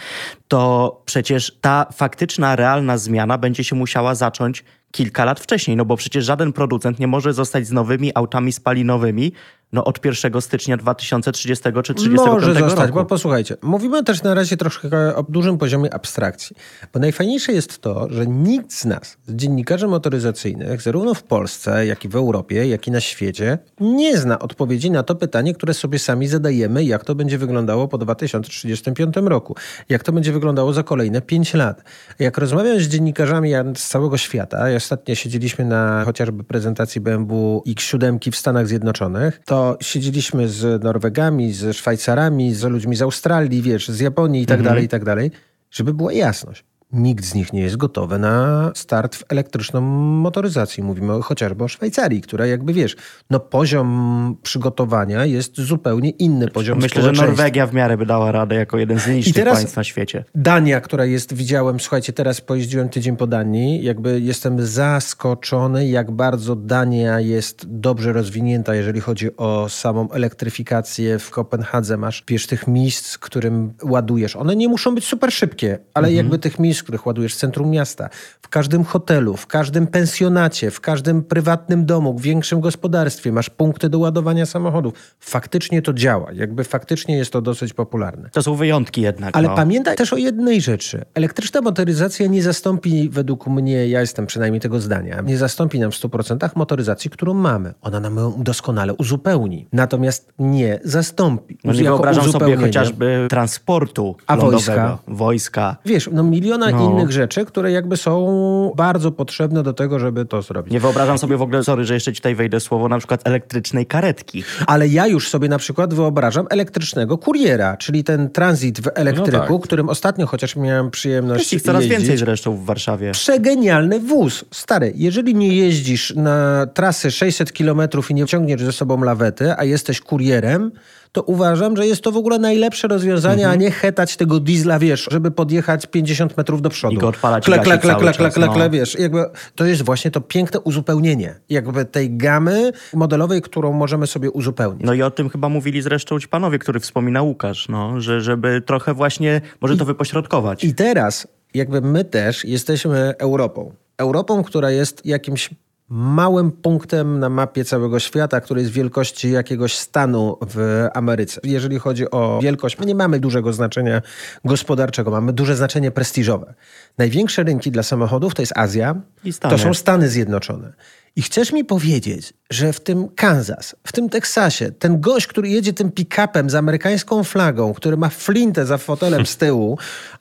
to 0.49 1.02
przecież 1.04 1.59
ta 1.61 1.87
faktyczna, 1.93 2.57
realna 2.57 2.99
zmiana 2.99 3.38
będzie 3.38 3.64
się 3.64 3.76
musiała 3.76 4.14
zacząć 4.14 4.64
kilka 4.90 5.25
lat 5.25 5.40
wcześniej, 5.40 5.76
no 5.76 5.85
bo 5.85 5.97
przecież 5.97 6.25
żaden 6.25 6.52
producent 6.52 6.99
nie 6.99 7.07
może 7.07 7.33
zostać 7.33 7.66
z 7.66 7.73
nowymi 7.73 8.11
autami 8.14 8.52
spalinowymi 8.52 9.33
no 9.73 9.85
od 9.85 10.04
1 10.04 10.40
stycznia 10.40 10.76
2030 10.76 11.64
czy 11.85 11.94
35 11.94 12.30
Może 12.30 12.54
zostać, 12.54 12.87
roku. 12.87 12.94
bo 12.94 13.04
posłuchajcie, 13.04 13.56
mówimy 13.62 14.04
też 14.04 14.23
na 14.23 14.35
razie 14.35 14.56
troszkę 14.56 15.16
o 15.16 15.23
dużym 15.23 15.59
poziomie 15.59 15.94
abstrakcji, 15.94 16.56
bo 16.92 17.00
najfajniejsze 17.00 17.52
jest 17.52 17.78
to, 17.78 18.06
że 18.11 18.26
nikt 18.26 18.73
z 18.73 18.85
nas, 18.85 19.16
z 19.26 19.35
dziennikarzy 19.35 19.88
motoryzacyjnych, 19.88 20.83
zarówno 20.83 21.14
w 21.14 21.23
Polsce, 21.23 21.87
jak 21.87 22.04
i 22.04 22.09
w 22.09 22.16
Europie, 22.16 22.66
jak 22.66 22.87
i 22.87 22.90
na 22.90 23.00
świecie, 23.00 23.59
nie 23.80 24.18
zna 24.18 24.38
odpowiedzi 24.38 24.90
na 24.90 25.02
to 25.02 25.14
pytanie, 25.14 25.54
które 25.54 25.75
sobie 25.75 25.99
sami 25.99 26.28
zadajemy, 26.28 26.85
jak 26.85 27.04
to 27.04 27.14
będzie 27.14 27.38
wyglądało 27.38 27.88
po 27.88 27.99
2035 27.99 29.16
roku, 29.16 29.54
jak 29.88 30.02
to 30.02 30.12
będzie 30.12 30.33
wyglądało 30.33 30.73
za 30.73 30.83
kolejne 30.83 31.21
5 31.21 31.54
lat. 31.54 31.83
Jak 32.18 32.38
rozmawiam 32.38 32.80
z 32.80 32.88
dziennikarzami 32.88 33.50
z 33.76 33.88
całego 33.88 34.16
świata, 34.16 34.64
ostatnio 34.76 35.14
siedzieliśmy 35.14 35.64
na 35.64 36.04
chociażby 36.04 36.44
prezentacji 36.44 37.00
BMW 37.00 37.62
X7 37.68 38.33
w 38.33 38.37
Stanach 38.37 38.68
Zjednoczonych, 38.68 39.40
to 39.44 39.63
siedzieliśmy 39.80 40.49
z 40.49 40.83
Norwegami, 40.85 41.52
z 41.52 41.76
Szwajcarami, 41.76 42.54
z 42.54 42.62
ludźmi 42.64 42.97
z 42.97 43.02
Australii, 43.02 43.62
wiesz, 43.62 43.88
z 43.88 44.00
Japonii 44.00 44.42
i 44.42 44.47
tak 44.47 44.59
Mhm. 44.59 44.71
dalej, 44.75 44.85
i 44.85 44.88
tak 44.88 45.04
dalej, 45.04 45.30
żeby 45.71 45.94
była 45.94 46.12
jasność. 46.12 46.64
Nikt 46.94 47.24
z 47.24 47.34
nich 47.34 47.52
nie 47.52 47.60
jest 47.60 47.76
gotowy 47.76 48.18
na 48.18 48.70
start 48.74 49.16
w 49.16 49.24
elektryczną 49.28 49.80
motoryzacji. 49.80 50.82
Mówimy 50.82 51.22
chociażby 51.22 51.64
o 51.64 51.68
Szwajcarii, 51.68 52.20
która 52.20 52.46
jakby 52.46 52.72
wiesz, 52.72 52.96
no 53.30 53.40
poziom 53.40 54.36
przygotowania 54.42 55.24
jest 55.24 55.60
zupełnie 55.60 56.10
inny 56.10 56.48
poziom 56.48 56.78
Myślę, 56.78 57.02
że. 57.02 57.12
Norwegia 57.12 57.66
w 57.66 57.74
miarę 57.74 57.96
by 57.96 58.06
dała 58.06 58.32
radę 58.32 58.54
jako 58.54 58.78
jeden 58.78 59.00
z 59.00 59.06
nielicznych 59.06 59.44
państw 59.44 59.76
na 59.76 59.84
świecie. 59.84 60.24
Dania, 60.34 60.80
która 60.80 61.04
jest, 61.04 61.34
widziałem, 61.34 61.80
słuchajcie, 61.80 62.12
teraz 62.12 62.40
pojeździłem 62.40 62.88
tydzień 62.88 63.16
po 63.16 63.26
Danii, 63.26 63.84
jakby 63.84 64.20
jestem 64.20 64.66
zaskoczony, 64.66 65.88
jak 65.88 66.10
bardzo 66.10 66.56
Dania 66.56 67.20
jest 67.20 67.78
dobrze 67.78 68.12
rozwinięta, 68.12 68.74
jeżeli 68.74 69.00
chodzi 69.00 69.36
o 69.36 69.68
samą 69.68 70.10
elektryfikację. 70.10 71.18
W 71.18 71.30
Kopenhadze 71.30 71.96
masz, 71.96 72.24
wiesz, 72.28 72.46
tych 72.46 72.66
miejsc, 72.66 73.18
którym 73.18 73.72
ładujesz. 73.82 74.36
One 74.36 74.56
nie 74.56 74.68
muszą 74.68 74.94
być 74.94 75.04
super 75.04 75.32
szybkie, 75.32 75.78
ale 75.94 76.12
jakby 76.12 76.38
tych 76.38 76.58
miejsc, 76.58 76.84
których 76.85 77.07
ładujesz 77.07 77.35
w 77.35 77.37
centrum 77.37 77.71
miasta, 77.71 78.09
w 78.43 78.49
każdym 78.49 78.85
hotelu, 78.85 79.37
w 79.37 79.47
każdym 79.47 79.87
pensjonacie, 79.87 80.71
w 80.71 80.81
każdym 80.81 81.23
prywatnym 81.23 81.87
domu, 81.87 82.19
w 82.19 82.23
większym 82.23 82.61
gospodarstwie 82.61 83.33
masz 83.33 83.50
punkty 83.50 83.88
do 83.88 83.99
ładowania 83.99 84.47
samochodów. 84.47 84.95
Faktycznie 85.21 85.83
to 85.83 85.93
działa, 85.93 86.33
jakby 86.33 86.64
faktycznie 86.64 87.17
jest 87.17 87.33
to 87.33 87.43
dosyć 87.43 87.73
popularne. 87.73 88.31
To 88.33 88.43
są 88.43 88.55
wyjątki 88.55 89.00
jednak. 89.00 89.37
Ale 89.37 89.49
no. 89.49 89.55
pamiętaj 89.55 89.97
też 89.97 90.12
o 90.12 90.17
jednej 90.17 90.61
rzeczy. 90.61 91.05
Elektryczna 91.14 91.61
motoryzacja 91.61 92.26
nie 92.26 92.43
zastąpi, 92.43 93.09
według 93.09 93.47
mnie, 93.47 93.88
ja 93.88 94.00
jestem 94.00 94.26
przynajmniej 94.26 94.61
tego 94.61 94.81
zdania, 94.81 95.21
nie 95.21 95.38
zastąpi 95.38 95.81
nam 95.81 95.91
w 95.91 95.95
100% 95.95 96.50
motoryzacji, 96.57 97.11
którą 97.11 97.35
mamy. 97.35 97.75
Ona 97.83 98.00
nam 98.00 98.17
ją 98.17 98.43
doskonale 98.43 98.95
uzupełni. 98.95 99.69
Natomiast 99.73 100.33
nie 100.38 100.81
zastąpi. 100.85 101.59
No 101.64 101.73
nie 101.73 101.83
wyobrażam 101.83 102.33
sobie 102.33 102.57
chociażby 102.57 103.26
transportu 103.31 104.17
A 104.26 104.37
lądowego, 104.37 104.83
wojska? 104.83 104.99
wojska. 105.09 105.76
Wiesz, 105.85 106.11
no 106.12 106.23
miliona 106.23 106.71
No. 106.75 106.90
innych 106.90 107.12
rzeczy, 107.12 107.45
które 107.45 107.73
jakby 107.73 107.97
są 107.97 108.73
bardzo 108.76 109.12
potrzebne 109.12 109.62
do 109.62 109.73
tego, 109.73 109.99
żeby 109.99 110.25
to 110.25 110.43
zrobić. 110.43 110.73
Nie 110.73 110.81
wyobrażam 110.81 111.19
sobie 111.19 111.37
w 111.37 111.43
ogóle, 111.43 111.64
sorry, 111.64 111.85
że 111.85 111.95
jeszcze 111.95 112.12
ci 112.12 112.21
tutaj 112.21 112.35
wejdę 112.35 112.61
słowo, 112.61 112.88
na 112.88 112.99
przykład 112.99 113.21
elektrycznej 113.28 113.87
karetki. 113.87 114.45
Ale 114.66 114.88
ja 114.88 115.07
już 115.07 115.28
sobie 115.28 115.49
na 115.49 115.59
przykład 115.59 115.95
wyobrażam 115.95 116.47
elektrycznego 116.50 117.19
kuriera, 117.19 117.76
czyli 117.76 118.04
ten 118.04 118.31
transit 118.31 118.81
w 118.81 118.88
elektryku, 118.95 119.38
No 119.52 119.59
tak. 119.59 119.62
którym 119.62 119.88
ostatnio 119.88 120.26
chociaż 120.26 120.57
miałem 120.57 120.90
przyjemność 120.90 121.40
Jest 121.40 121.52
ich 121.52 121.62
coraz 121.62 121.83
jeździć. 121.83 121.99
więcej 121.99 122.16
zresztą 122.19 122.57
w 122.57 122.64
Warszawie. 122.64 123.12
Przegenialny 123.12 124.00
wóz. 124.00 124.45
Stary, 124.50 124.93
jeżeli 124.97 125.35
nie 125.35 125.49
jeździsz 125.57 126.14
na 126.16 126.66
trasy 126.75 127.11
600 127.11 127.52
km 127.52 127.81
i 128.11 128.14
nie 128.14 128.26
ciągniesz 128.26 128.62
ze 128.62 128.73
sobą 128.73 129.02
lawety, 129.04 129.54
a 129.59 129.64
jesteś 129.64 130.00
kurierem, 130.00 130.71
to 131.14 131.23
uważam, 131.23 131.76
że 131.76 131.87
jest 131.87 132.02
to 132.02 132.12
w 132.12 132.16
ogóle 132.16 132.38
najlepsze 132.38 132.88
rozwiązanie, 132.88 133.42
Mhm. 133.44 133.52
a 133.52 133.54
nie 133.62 133.71
hetać 133.71 134.16
tego 134.16 134.40
diesla, 134.40 134.78
wiesz, 134.78 135.09
żeby 135.11 135.30
podjechać 135.30 135.87
50 135.87 136.37
metrów 136.37 136.62
do 136.62 136.71
przodu. 136.71 136.94
I 136.94 136.99
go 136.99 137.09
odpalać 137.09 137.44
kle, 137.44 137.59
kle, 137.59 137.78
kle, 137.78 137.94
kle, 137.94 138.12
kle, 138.12 138.30
kle, 138.30 138.49
kle, 138.49 138.71
wiesz. 138.71 138.99
Jakby 138.99 139.25
to 139.54 139.64
jest 139.64 139.83
właśnie 139.83 140.11
to 140.11 140.21
piękne 140.21 140.61
uzupełnienie 140.61 141.35
jakby 141.49 141.85
tej 141.85 142.16
gamy 142.16 142.73
modelowej, 142.94 143.42
którą 143.42 143.73
możemy 143.73 144.06
sobie 144.06 144.30
uzupełnić. 144.30 144.87
No 144.87 144.94
i 144.94 145.02
o 145.02 145.11
tym 145.11 145.28
chyba 145.28 145.49
mówili 145.49 145.83
zresztą 145.83 146.21
ci 146.21 146.28
panowie, 146.28 146.59
który 146.59 146.80
wspominał 146.80 147.26
Łukasz, 147.26 147.68
no, 147.68 148.00
że 148.00 148.21
żeby 148.21 148.61
trochę 148.61 148.94
właśnie, 148.94 149.40
może 149.61 149.76
to 149.76 149.85
wypośrodkować. 149.85 150.64
I 150.64 150.75
teraz 150.75 151.28
jakby 151.54 151.80
my 151.80 152.04
też 152.04 152.44
jesteśmy 152.44 153.14
Europą. 153.18 153.73
Europą, 153.99 154.42
która 154.42 154.71
jest 154.71 155.06
jakimś 155.06 155.50
małym 155.88 156.53
punktem 156.53 157.19
na 157.19 157.29
mapie 157.29 157.64
całego 157.64 157.99
świata, 157.99 158.41
który 158.41 158.61
jest 158.61 158.73
wielkości 158.73 159.31
jakiegoś 159.31 159.75
stanu 159.75 160.38
w 160.50 160.87
Ameryce. 160.95 161.41
Jeżeli 161.45 161.79
chodzi 161.79 162.11
o 162.11 162.41
wielkość, 162.43 162.79
my 162.79 162.87
nie 162.87 162.95
mamy 162.95 163.21
dużego 163.21 163.53
znaczenia 163.53 164.03
gospodarczego, 164.45 165.11
mamy 165.11 165.33
duże 165.33 165.57
znaczenie 165.57 165.91
prestiżowe. 165.91 166.55
Największe 166.99 167.43
rynki 167.43 167.71
dla 167.71 167.83
samochodów 167.83 168.35
to 168.35 168.43
jest 168.43 168.53
Azja, 168.57 168.95
to 169.41 169.59
są 169.59 169.75
Stany 169.75 170.09
Zjednoczone. 170.09 170.73
I 171.16 171.23
chcesz 171.23 171.52
mi 171.52 171.64
powiedzieć, 171.64 172.33
że 172.50 172.73
w 172.73 172.80
tym 172.80 173.09
Kansas, 173.09 173.76
w 173.87 173.92
tym 173.92 174.09
Teksasie, 174.09 174.73
ten 174.73 175.00
gość, 175.00 175.26
który 175.26 175.49
jedzie 175.49 175.73
tym 175.73 175.90
pick-upem 175.90 176.50
z 176.50 176.54
amerykańską 176.54 177.25
flagą, 177.25 177.75
który 177.75 177.97
ma 177.97 178.09
flintę 178.09 178.66
za 178.66 178.78
fotelem 178.78 179.26
z 179.26 179.37
tyłu, 179.37 179.78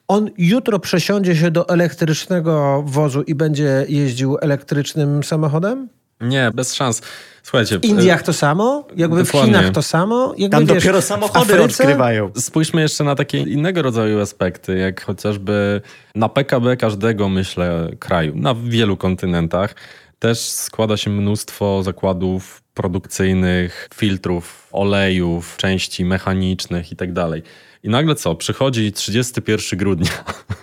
on 0.08 0.30
jutro 0.38 0.78
przesiądzie 0.78 1.36
się 1.36 1.50
do 1.50 1.68
elektrycznego 1.68 2.82
wozu 2.86 3.22
i 3.22 3.34
będzie 3.34 3.86
jeździł 3.88 4.36
elektrycznym 4.40 5.24
samochodem? 5.24 5.88
Nie, 6.20 6.50
bez 6.54 6.74
szans. 6.74 7.02
Słuchajcie. 7.42 7.78
W 7.78 7.84
Indiach 7.84 8.22
to 8.22 8.32
samo? 8.32 8.86
Jakby 8.96 9.24
w 9.24 9.26
Dokładnie. 9.26 9.54
Chinach 9.54 9.72
to 9.72 9.82
samo? 9.82 10.34
Jakby, 10.38 10.56
Tam 10.56 10.66
wiesz, 10.66 10.84
dopiero 10.84 11.00
w 11.00 11.04
samochody 11.04 11.62
odkrywają. 11.62 12.30
Spójrzmy 12.36 12.80
jeszcze 12.80 13.04
na 13.04 13.14
takie 13.14 13.38
innego 13.38 13.82
rodzaju 13.82 14.20
aspekty, 14.20 14.78
jak 14.78 15.04
chociażby 15.04 15.80
na 16.14 16.28
PKB 16.28 16.76
każdego, 16.76 17.28
myślę, 17.28 17.90
kraju, 17.98 18.32
na 18.36 18.54
wielu 18.54 18.96
kontynentach 18.96 19.74
też 20.24 20.40
składa 20.40 20.96
się 20.96 21.10
mnóstwo 21.10 21.82
zakładów 21.82 22.62
produkcyjnych, 22.74 23.88
filtrów, 23.94 24.68
olejów, 24.72 25.56
części 25.56 26.04
mechanicznych 26.04 26.92
i 26.92 26.96
tak. 26.96 27.42
I 27.84 27.88
nagle 27.88 28.14
co? 28.14 28.34
Przychodzi 28.34 28.92
31 28.92 29.78
grudnia 29.78 30.10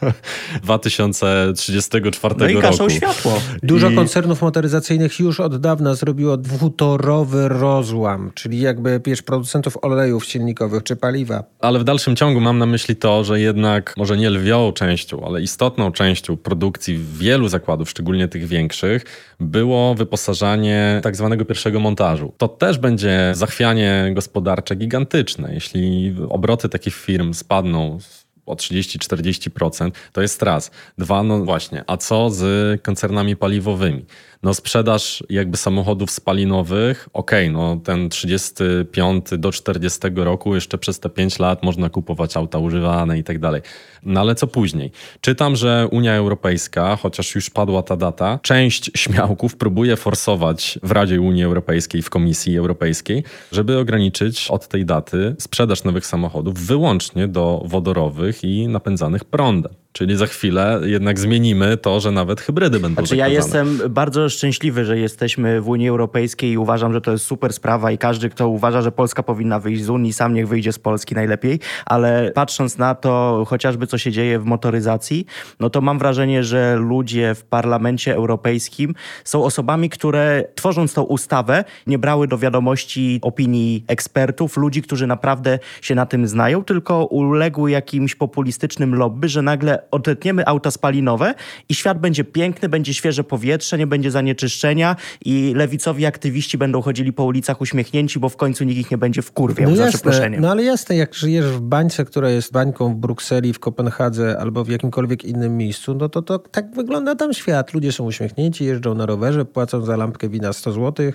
2034 0.63 2.35
No 2.39 2.47
i 2.49 2.53
roku. 2.53 2.89
światło. 2.89 3.41
Dużo 3.63 3.89
I- 3.89 3.95
koncernów 3.95 4.41
motoryzacyjnych 4.41 5.19
już 5.19 5.39
od 5.39 5.57
dawna 5.61 5.95
zrobiło 5.95 6.37
dwutorowy 6.37 7.47
rozłam, 7.47 8.31
czyli 8.35 8.59
jakby 8.59 9.01
wiesz, 9.05 9.21
producentów 9.21 9.77
olejów 9.81 10.25
silnikowych 10.25 10.83
czy 10.83 10.95
paliwa. 10.95 11.43
Ale 11.59 11.79
w 11.79 11.83
dalszym 11.83 12.15
ciągu 12.15 12.39
mam 12.39 12.57
na 12.57 12.65
myśli 12.65 12.95
to, 12.95 13.23
że 13.23 13.39
jednak 13.39 13.93
może 13.97 14.17
nie 14.17 14.29
lwią 14.29 14.71
częścią, 14.73 15.25
ale 15.25 15.41
istotną 15.41 15.91
częścią 15.91 16.37
produkcji 16.37 16.99
wielu 17.13 17.47
zakładów, 17.47 17.89
szczególnie 17.89 18.27
tych 18.27 18.47
większych, 18.47 19.05
było 19.39 19.95
wyposażanie 19.95 20.99
tak 21.03 21.15
zwanego 21.15 21.45
pierwszego 21.45 21.79
montażu. 21.79 22.33
To 22.37 22.47
też 22.47 22.77
będzie 22.77 23.31
zachwianie 23.35 24.11
gospodarcze 24.13 24.75
gigantyczne. 24.75 25.53
Jeśli 25.53 26.15
obroty 26.29 26.69
takich 26.69 26.95
firm 26.95 27.10
spadną 27.33 27.99
o 28.45 28.55
30-40%, 28.55 29.91
to 30.13 30.21
jest 30.21 30.41
raz. 30.41 30.71
Dwa, 30.97 31.23
no 31.23 31.45
właśnie, 31.45 31.83
a 31.87 31.97
co 31.97 32.29
z 32.29 32.81
koncernami 32.81 33.35
paliwowymi? 33.35 34.05
No 34.43 34.53
sprzedaż 34.53 35.23
jakby 35.29 35.57
samochodów 35.57 36.11
spalinowych, 36.11 37.09
okej, 37.13 37.49
okay, 37.49 37.53
no 37.53 37.81
ten 37.83 38.09
35 38.09 39.25
do 39.37 39.51
40 39.51 39.99
roku 40.15 40.55
jeszcze 40.55 40.77
przez 40.77 40.99
te 40.99 41.09
5 41.09 41.39
lat 41.39 41.63
można 41.63 41.89
kupować 41.89 42.37
auta 42.37 42.57
używane 42.57 43.19
i 43.19 43.23
tak 43.23 43.39
dalej. 43.39 43.61
No 44.03 44.19
ale 44.19 44.35
co 44.35 44.47
później? 44.47 44.91
Czytam, 45.21 45.55
że 45.55 45.87
Unia 45.91 46.13
Europejska, 46.13 46.95
chociaż 46.95 47.35
już 47.35 47.49
padła 47.49 47.83
ta 47.83 47.97
data, 47.97 48.39
część 48.41 48.91
śmiałków 48.95 49.55
próbuje 49.55 49.95
forsować 49.95 50.79
w 50.83 50.91
Radzie 50.91 51.21
Unii 51.21 51.43
Europejskiej, 51.43 52.01
w 52.01 52.09
Komisji 52.09 52.57
Europejskiej, 52.57 53.23
żeby 53.51 53.79
ograniczyć 53.79 54.47
od 54.49 54.67
tej 54.67 54.85
daty 54.85 55.35
sprzedaż 55.39 55.83
nowych 55.83 56.05
samochodów 56.05 56.59
wyłącznie 56.59 57.27
do 57.27 57.63
wodorowych 57.65 58.43
i 58.43 58.67
napędzanych 58.67 59.25
prądem. 59.25 59.80
Czyli 59.93 60.17
za 60.17 60.27
chwilę 60.27 60.81
jednak 60.83 61.19
zmienimy 61.19 61.77
to, 61.77 61.99
że 61.99 62.11
nawet 62.11 62.41
hybrydy 62.41 62.79
będą 62.79 63.01
Znaczy 63.01 63.15
ja 63.15 63.27
jestem 63.27 63.79
bardzo 63.89 64.29
szczęśliwy, 64.29 64.85
że 64.85 64.97
jesteśmy 64.97 65.61
w 65.61 65.69
Unii 65.69 65.89
Europejskiej 65.89 66.51
i 66.51 66.57
uważam, 66.57 66.93
że 66.93 67.01
to 67.01 67.11
jest 67.11 67.25
super 67.25 67.53
sprawa 67.53 67.91
i 67.91 67.97
każdy, 67.97 68.29
kto 68.29 68.49
uważa, 68.49 68.81
że 68.81 68.91
Polska 68.91 69.23
powinna 69.23 69.59
wyjść 69.59 69.83
z 69.83 69.89
Unii, 69.89 70.13
sam 70.13 70.33
niech 70.33 70.47
wyjdzie 70.47 70.73
z 70.73 70.79
Polski 70.79 71.15
najlepiej, 71.15 71.59
ale 71.85 72.31
patrząc 72.35 72.77
na 72.77 72.95
to 72.95 73.43
chociażby 73.47 73.87
co 73.87 73.97
się 73.97 74.11
dzieje 74.11 74.39
w 74.39 74.45
motoryzacji, 74.45 75.25
no 75.59 75.69
to 75.69 75.81
mam 75.81 75.99
wrażenie, 75.99 76.43
że 76.43 76.75
ludzie 76.75 77.35
w 77.35 77.43
Parlamencie 77.43 78.15
Europejskim 78.15 78.95
są 79.23 79.43
osobami, 79.43 79.89
które 79.89 80.43
tworząc 80.55 80.93
tą 80.93 81.03
ustawę 81.03 81.63
nie 81.87 81.99
brały 81.99 82.27
do 82.27 82.37
wiadomości 82.37 83.19
opinii 83.21 83.83
ekspertów, 83.87 84.57
ludzi, 84.57 84.81
którzy 84.81 85.07
naprawdę 85.07 85.59
się 85.81 85.95
na 85.95 86.05
tym 86.05 86.27
znają, 86.27 86.63
tylko 86.63 87.05
uległy 87.05 87.71
jakimś 87.71 88.15
populistycznym 88.15 88.95
lobby, 88.95 89.29
że 89.29 89.41
nagle 89.41 89.80
odetniemy 89.91 90.45
auta 90.45 90.71
spalinowe 90.71 91.33
i 91.69 91.75
świat 91.75 91.99
będzie 91.99 92.23
piękny, 92.23 92.69
będzie 92.69 92.93
świeże 92.93 93.23
powietrze, 93.23 93.77
nie 93.77 93.87
będzie 93.87 94.11
zanieczyszczenia 94.11 94.95
i 95.25 95.53
lewicowi 95.55 96.05
aktywiści 96.05 96.57
będą 96.57 96.81
chodzili 96.81 97.13
po 97.13 97.23
ulicach 97.23 97.61
uśmiechnięci, 97.61 98.19
bo 98.19 98.29
w 98.29 98.37
końcu 98.37 98.63
nikt 98.63 98.79
ich 98.79 98.91
nie 98.91 98.97
będzie 98.97 99.21
wkurwiał, 99.21 99.69
no 99.69 99.75
za 99.75 99.87
przeproszeniem. 99.87 100.41
No 100.41 100.51
ale 100.51 100.63
jasne, 100.63 100.95
jak 100.95 101.13
żyjesz 101.13 101.45
w 101.45 101.61
bańce, 101.61 102.05
która 102.05 102.29
jest 102.29 102.51
bańką 102.51 102.93
w 102.93 102.95
Brukseli, 102.95 103.53
w 103.53 103.59
Kopenhadze 103.59 104.37
albo 104.39 104.63
w 104.63 104.69
jakimkolwiek 104.69 105.25
innym 105.25 105.57
miejscu, 105.57 105.95
no 105.95 106.09
to, 106.09 106.21
to 106.21 106.39
tak 106.39 106.75
wygląda 106.75 107.15
tam 107.15 107.33
świat. 107.33 107.73
Ludzie 107.73 107.91
są 107.91 108.05
uśmiechnięci, 108.05 108.65
jeżdżą 108.65 108.95
na 108.95 109.05
rowerze, 109.05 109.45
płacą 109.45 109.85
za 109.85 109.97
lampkę 109.97 110.29
wina 110.29 110.53
100 110.53 110.71
zł. 110.71 111.11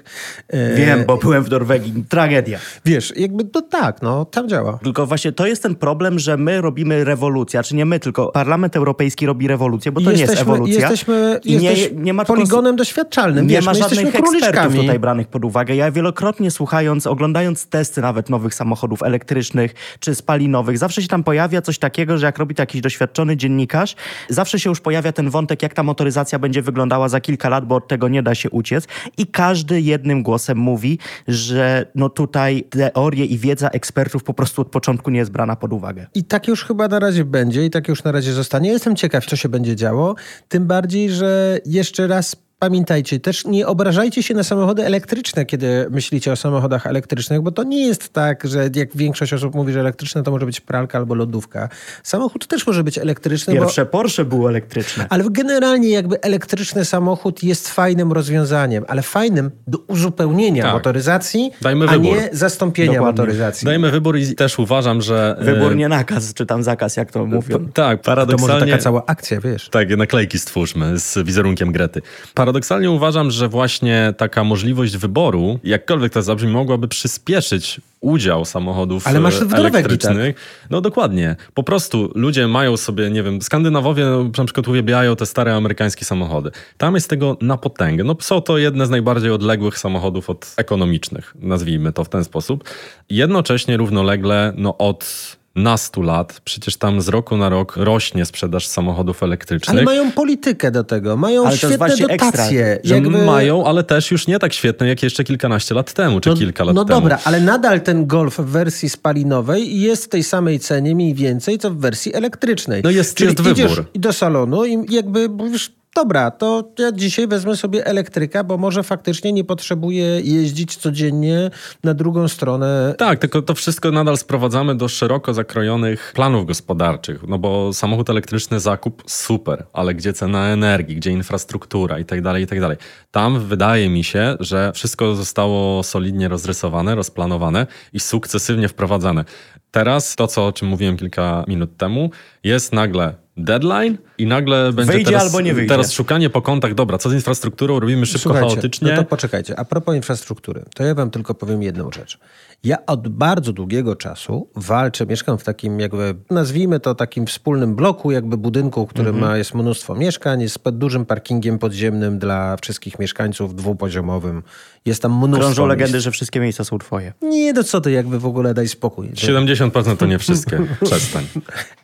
E, 0.48 0.76
Wiem, 0.76 1.04
bo 1.06 1.16
byłem 1.16 1.44
w 1.44 1.50
Norwegii. 1.50 2.04
Tragedia. 2.08 2.58
Wiesz, 2.84 3.12
jakby 3.16 3.44
to 3.44 3.62
tak, 3.62 4.02
no, 4.02 4.24
tam 4.24 4.48
działa. 4.48 4.78
Tylko 4.82 5.06
właśnie 5.06 5.32
to 5.32 5.46
jest 5.46 5.62
ten 5.62 5.74
problem, 5.74 6.18
że 6.18 6.36
my 6.36 6.60
robimy 6.60 7.04
rewolucję, 7.04 7.62
czy 7.62 7.76
nie 7.76 7.84
my, 7.84 8.00
tylko 8.00 8.26
Parlament 8.26 8.55
Europejski 8.64 9.26
robi 9.26 9.48
rewolucję, 9.48 9.92
bo 9.92 10.00
to 10.00 10.10
jesteśmy, 10.10 10.34
nie 10.34 10.38
jest 10.38 10.42
ewolucja. 10.42 10.80
Jesteśmy, 10.80 11.40
I 11.44 11.56
nie, 11.56 11.74
nie 11.92 12.12
ma 12.12 12.24
poligonem 12.24 12.76
doświadczalnym. 12.76 13.46
Nie 13.46 13.56
Wiesz, 13.56 13.66
ma 13.66 13.74
żadnych 13.74 14.14
ekspertów 14.14 14.72
tutaj 14.72 14.96
tutaj 14.96 14.98
branych 14.98 15.28
pod 15.28 15.44
uwagę. 15.44 15.76
Ja 15.76 15.90
wielokrotnie 15.90 16.50
słuchając, 16.50 17.06
oglądając 17.06 17.66
testy 17.66 18.00
nawet 18.00 18.30
nowych 18.30 18.54
samochodów 18.54 19.02
elektrycznych 19.02 19.74
czy 20.00 20.14
spalinowych, 20.14 20.78
zawsze 20.78 21.02
się 21.02 21.08
tam 21.08 21.24
pojawia 21.24 21.62
coś 21.62 21.78
takiego, 21.78 22.18
że 22.18 22.26
jak 22.26 22.38
robi 22.38 22.54
to 22.54 22.62
jakiś 22.62 22.80
doświadczony 22.80 23.36
dziennikarz, 23.36 23.96
zawsze 24.28 24.60
się 24.60 24.70
już 24.70 24.80
pojawia 24.80 25.12
ten 25.12 25.30
wątek, 25.30 25.62
jak 25.62 25.74
ta 25.74 25.82
motoryzacja 25.82 26.38
będzie 26.38 26.62
wyglądała 26.62 27.08
za 27.08 27.20
kilka 27.20 27.48
lat, 27.48 27.66
bo 27.66 27.74
od 27.74 27.88
tego 27.88 28.08
nie 28.08 28.22
da 28.22 28.34
się 28.34 28.50
uciec. 28.50 28.86
I 29.18 29.26
każdy 29.26 29.80
jednym 29.80 30.22
głosem 30.22 30.58
mówi, 30.58 30.98
że 31.28 31.86
no 31.94 32.08
tutaj 32.08 32.64
teorie 32.70 33.24
i 33.24 33.38
wiedza 33.38 33.68
ekspertów 33.68 34.24
po 34.24 34.34
prostu 34.34 34.62
od 34.62 34.68
początku 34.68 35.10
nie 35.10 35.18
jest 35.18 35.30
brana 35.30 35.56
pod 35.56 35.72
uwagę. 35.72 36.06
I 36.14 36.24
tak 36.24 36.48
już 36.48 36.64
chyba 36.64 36.88
na 36.88 36.98
razie 36.98 37.24
będzie 37.24 37.64
i 37.64 37.70
tak 37.70 37.88
już 37.88 38.04
na 38.04 38.12
razie 38.12 38.32
zostanie. 38.32 38.45
Jestem 38.72 38.96
ciekaw, 38.96 39.26
co 39.26 39.36
się 39.36 39.48
będzie 39.48 39.76
działo. 39.76 40.14
Tym 40.48 40.66
bardziej, 40.66 41.10
że 41.10 41.58
jeszcze 41.66 42.06
raz 42.06 42.36
Pamiętajcie, 42.58 43.20
też 43.20 43.44
nie 43.44 43.66
obrażajcie 43.66 44.22
się 44.22 44.34
na 44.34 44.42
samochody 44.42 44.86
elektryczne, 44.86 45.44
kiedy 45.44 45.86
myślicie 45.90 46.32
o 46.32 46.36
samochodach 46.36 46.86
elektrycznych, 46.86 47.40
bo 47.40 47.50
to 47.50 47.62
nie 47.62 47.86
jest 47.86 48.12
tak, 48.12 48.44
że 48.44 48.70
jak 48.74 48.96
większość 48.96 49.32
osób 49.32 49.54
mówi, 49.54 49.72
że 49.72 49.80
elektryczne 49.80 50.22
to 50.22 50.30
może 50.30 50.46
być 50.46 50.60
pralka 50.60 50.98
albo 50.98 51.14
lodówka. 51.14 51.68
Samochód 52.02 52.46
też 52.46 52.66
może 52.66 52.84
być 52.84 52.98
elektryczny. 52.98 53.54
Pierwsze 53.54 53.84
bo... 53.84 53.90
Porsche 53.90 54.24
było 54.24 54.48
elektryczne. 54.48 55.06
Ale 55.10 55.24
generalnie 55.30 55.90
jakby 55.90 56.20
elektryczny 56.20 56.84
samochód 56.84 57.42
jest 57.42 57.68
fajnym 57.68 58.12
rozwiązaniem, 58.12 58.84
ale 58.88 59.02
fajnym 59.02 59.50
do 59.66 59.78
uzupełnienia 59.78 60.62
tak. 60.62 60.72
motoryzacji, 60.72 61.50
Dajmy 61.62 61.88
a 61.88 61.92
wybór. 61.92 62.16
nie 62.16 62.28
zastąpienia 62.32 62.92
Dokładnie. 62.92 63.22
motoryzacji. 63.22 63.66
Dajmy 63.66 63.90
wybór 63.90 64.18
i 64.18 64.34
też 64.34 64.58
uważam, 64.58 65.02
że... 65.02 65.36
Wybór 65.40 65.72
e, 65.72 65.76
nie 65.76 65.88
nakaz, 65.88 66.34
czy 66.34 66.46
tam 66.46 66.62
zakaz, 66.62 66.96
jak 66.96 67.12
to 67.12 67.26
mówią. 67.26 67.68
tak, 67.74 68.02
paradoksalnie... 68.02 68.48
To 68.48 68.54
może 68.54 68.66
taka 68.66 68.82
cała 68.82 69.06
akcja, 69.06 69.40
wiesz. 69.40 69.68
Tak, 69.68 69.96
naklejki 69.96 70.38
stwórzmy 70.38 70.98
z 70.98 71.18
wizerunkiem 71.26 71.72
Grety 71.72 72.02
paradoksalnie 72.46 72.90
uważam, 72.90 73.30
że 73.30 73.48
właśnie 73.48 74.14
taka 74.16 74.44
możliwość 74.44 74.96
wyboru, 74.96 75.58
jakkolwiek 75.64 76.12
to 76.12 76.22
zabrzmi, 76.22 76.52
mogłaby 76.52 76.88
przyspieszyć 76.88 77.80
udział 78.00 78.44
samochodów 78.44 79.06
Ale 79.06 79.20
masz 79.20 79.38
tak? 79.38 79.52
elektrycznych. 79.52 80.36
Tak. 80.36 80.44
No 80.70 80.80
dokładnie. 80.80 81.36
Po 81.54 81.62
prostu 81.62 82.12
ludzie 82.14 82.48
mają 82.48 82.76
sobie, 82.76 83.10
nie 83.10 83.22
wiem, 83.22 83.42
Skandynawowie 83.42 84.04
na 84.38 84.44
przykład 84.44 84.68
uwielbiają 84.68 85.16
te 85.16 85.26
stare 85.26 85.54
amerykańskie 85.54 86.04
samochody. 86.04 86.50
Tam 86.78 86.94
jest 86.94 87.10
tego 87.10 87.36
na 87.40 87.56
potęgę. 87.56 88.04
No 88.04 88.16
są 88.20 88.40
to 88.40 88.58
jedne 88.58 88.86
z 88.86 88.90
najbardziej 88.90 89.30
odległych 89.30 89.78
samochodów 89.78 90.30
od 90.30 90.54
ekonomicznych, 90.56 91.34
nazwijmy 91.40 91.92
to 91.92 92.04
w 92.04 92.08
ten 92.08 92.24
sposób. 92.24 92.64
Jednocześnie 93.10 93.76
równolegle 93.76 94.52
no 94.56 94.78
od 94.78 95.36
nastu 95.56 96.02
lat. 96.02 96.40
Przecież 96.44 96.76
tam 96.76 97.00
z 97.00 97.08
roku 97.08 97.36
na 97.36 97.48
rok 97.48 97.76
rośnie 97.76 98.26
sprzedaż 98.26 98.66
samochodów 98.66 99.22
elektrycznych. 99.22 99.76
Ale 99.76 99.84
mają 99.84 100.12
politykę 100.12 100.70
do 100.70 100.84
tego, 100.84 101.16
mają 101.16 101.46
ale 101.46 101.56
świetne 101.56 101.96
dotacje. 101.96 102.78
Jakby... 102.84 103.24
Mają, 103.24 103.66
ale 103.66 103.84
też 103.84 104.10
już 104.10 104.26
nie 104.26 104.38
tak 104.38 104.52
świetne 104.52 104.88
jak 104.88 105.02
jeszcze 105.02 105.24
kilkanaście 105.24 105.74
lat 105.74 105.92
temu, 105.92 106.20
czy 106.20 106.30
no, 106.30 106.36
kilka 106.36 106.64
lat 106.64 106.74
no 106.74 106.84
temu. 106.84 107.00
No 107.00 107.00
dobra, 107.00 107.18
ale 107.24 107.40
nadal 107.40 107.80
ten 107.80 108.06
Golf 108.06 108.38
w 108.38 108.44
wersji 108.44 108.88
spalinowej 108.88 109.80
jest 109.80 110.04
w 110.04 110.08
tej 110.08 110.22
samej 110.22 110.60
cenie 110.60 110.94
mniej 110.94 111.14
więcej, 111.14 111.58
co 111.58 111.70
w 111.70 111.76
wersji 111.76 112.14
elektrycznej. 112.14 112.82
No 112.84 112.90
jest, 112.90 113.16
Czyli 113.16 113.30
jest 113.30 113.42
wybór. 113.42 113.84
do 113.94 114.12
salonu 114.12 114.64
i 114.64 114.94
jakby 114.94 115.28
mówisz, 115.28 115.75
dobra, 115.96 116.30
to 116.30 116.64
ja 116.78 116.92
dzisiaj 116.92 117.28
wezmę 117.28 117.56
sobie 117.56 117.86
elektryka, 117.86 118.44
bo 118.44 118.58
może 118.58 118.82
faktycznie 118.82 119.32
nie 119.32 119.44
potrzebuję 119.44 120.20
jeździć 120.20 120.76
codziennie 120.76 121.50
na 121.84 121.94
drugą 121.94 122.28
stronę. 122.28 122.94
Tak, 122.98 123.18
tylko 123.18 123.42
to 123.42 123.54
wszystko 123.54 123.90
nadal 123.90 124.16
sprowadzamy 124.16 124.74
do 124.74 124.88
szeroko 124.88 125.34
zakrojonych 125.34 126.12
planów 126.14 126.46
gospodarczych, 126.46 127.22
no 127.28 127.38
bo 127.38 127.72
samochód 127.72 128.10
elektryczny 128.10 128.60
zakup 128.60 129.02
super, 129.06 129.66
ale 129.72 129.94
gdzie 129.94 130.12
cena 130.12 130.46
energii, 130.46 130.96
gdzie 130.96 131.10
infrastruktura 131.10 131.98
i 131.98 132.04
tak 132.04 132.22
dalej, 132.22 132.42
i 132.44 132.46
tak 132.46 132.60
dalej. 132.60 132.76
Tam 133.10 133.40
wydaje 133.40 133.88
mi 133.88 134.04
się, 134.04 134.36
że 134.40 134.72
wszystko 134.72 135.14
zostało 135.14 135.82
solidnie 135.82 136.28
rozrysowane, 136.28 136.94
rozplanowane 136.94 137.66
i 137.92 138.00
sukcesywnie 138.00 138.68
wprowadzane. 138.68 139.24
Teraz 139.70 140.16
to, 140.16 140.26
co, 140.26 140.46
o 140.46 140.52
czym 140.52 140.68
mówiłem 140.68 140.96
kilka 140.96 141.44
minut 141.48 141.76
temu, 141.76 142.10
jest 142.44 142.72
nagle 142.72 143.25
deadline 143.36 143.98
i 144.18 144.26
nagle 144.26 144.72
będzie 144.72 144.92
wyjdzie 144.92 145.10
teraz, 145.10 145.22
albo 145.22 145.40
nie 145.40 145.54
wyjdzie. 145.54 145.68
teraz 145.68 145.92
szukanie 145.92 146.30
po 146.30 146.42
kątach, 146.42 146.74
dobra, 146.74 146.98
co 146.98 147.10
z 147.10 147.12
infrastrukturą, 147.12 147.80
robimy 147.80 148.06
szybko, 148.06 148.22
Słuchajcie, 148.22 148.48
chaotycznie. 148.48 148.90
No 148.90 148.96
to 148.96 149.04
poczekajcie, 149.04 149.58
a 149.58 149.64
propos 149.64 149.96
infrastruktury, 149.96 150.64
to 150.74 150.84
ja 150.84 150.94
wam 150.94 151.10
tylko 151.10 151.34
powiem 151.34 151.62
jedną 151.62 151.90
rzecz. 151.92 152.18
Ja 152.64 152.86
od 152.86 153.08
bardzo 153.08 153.52
długiego 153.52 153.96
czasu 153.96 154.48
walczę, 154.56 155.06
mieszkam 155.06 155.38
w 155.38 155.44
takim 155.44 155.80
jakby, 155.80 156.14
nazwijmy 156.30 156.80
to 156.80 156.94
takim 156.94 157.26
wspólnym 157.26 157.76
bloku, 157.76 158.10
jakby 158.10 158.36
budynku, 158.36 158.86
który 158.86 159.08
mhm. 159.08 159.30
ma, 159.30 159.36
jest 159.36 159.54
mnóstwo 159.54 159.94
mieszkań, 159.94 160.42
jest 160.42 160.58
pod 160.58 160.78
dużym 160.78 161.06
parkingiem 161.06 161.58
podziemnym 161.58 162.18
dla 162.18 162.56
wszystkich 162.56 162.98
mieszkańców, 162.98 163.54
dwupoziomowym. 163.54 164.42
Jest 164.84 165.02
tam 165.02 165.18
mnóstwo 165.18 165.38
Krążą 165.38 165.66
legendy, 165.66 166.00
że 166.00 166.10
wszystkie 166.10 166.40
miejsca 166.40 166.64
są 166.64 166.78
twoje. 166.78 167.12
Nie, 167.22 167.52
no 167.52 167.64
co 167.64 167.80
ty, 167.80 167.90
jakby 167.90 168.18
w 168.18 168.26
ogóle 168.26 168.54
daj 168.54 168.68
spokój. 168.68 169.10
70% 169.10 169.96
to 169.96 170.06
nie 170.06 170.18
wszystkie. 170.18 170.66
Przestań. 170.84 171.24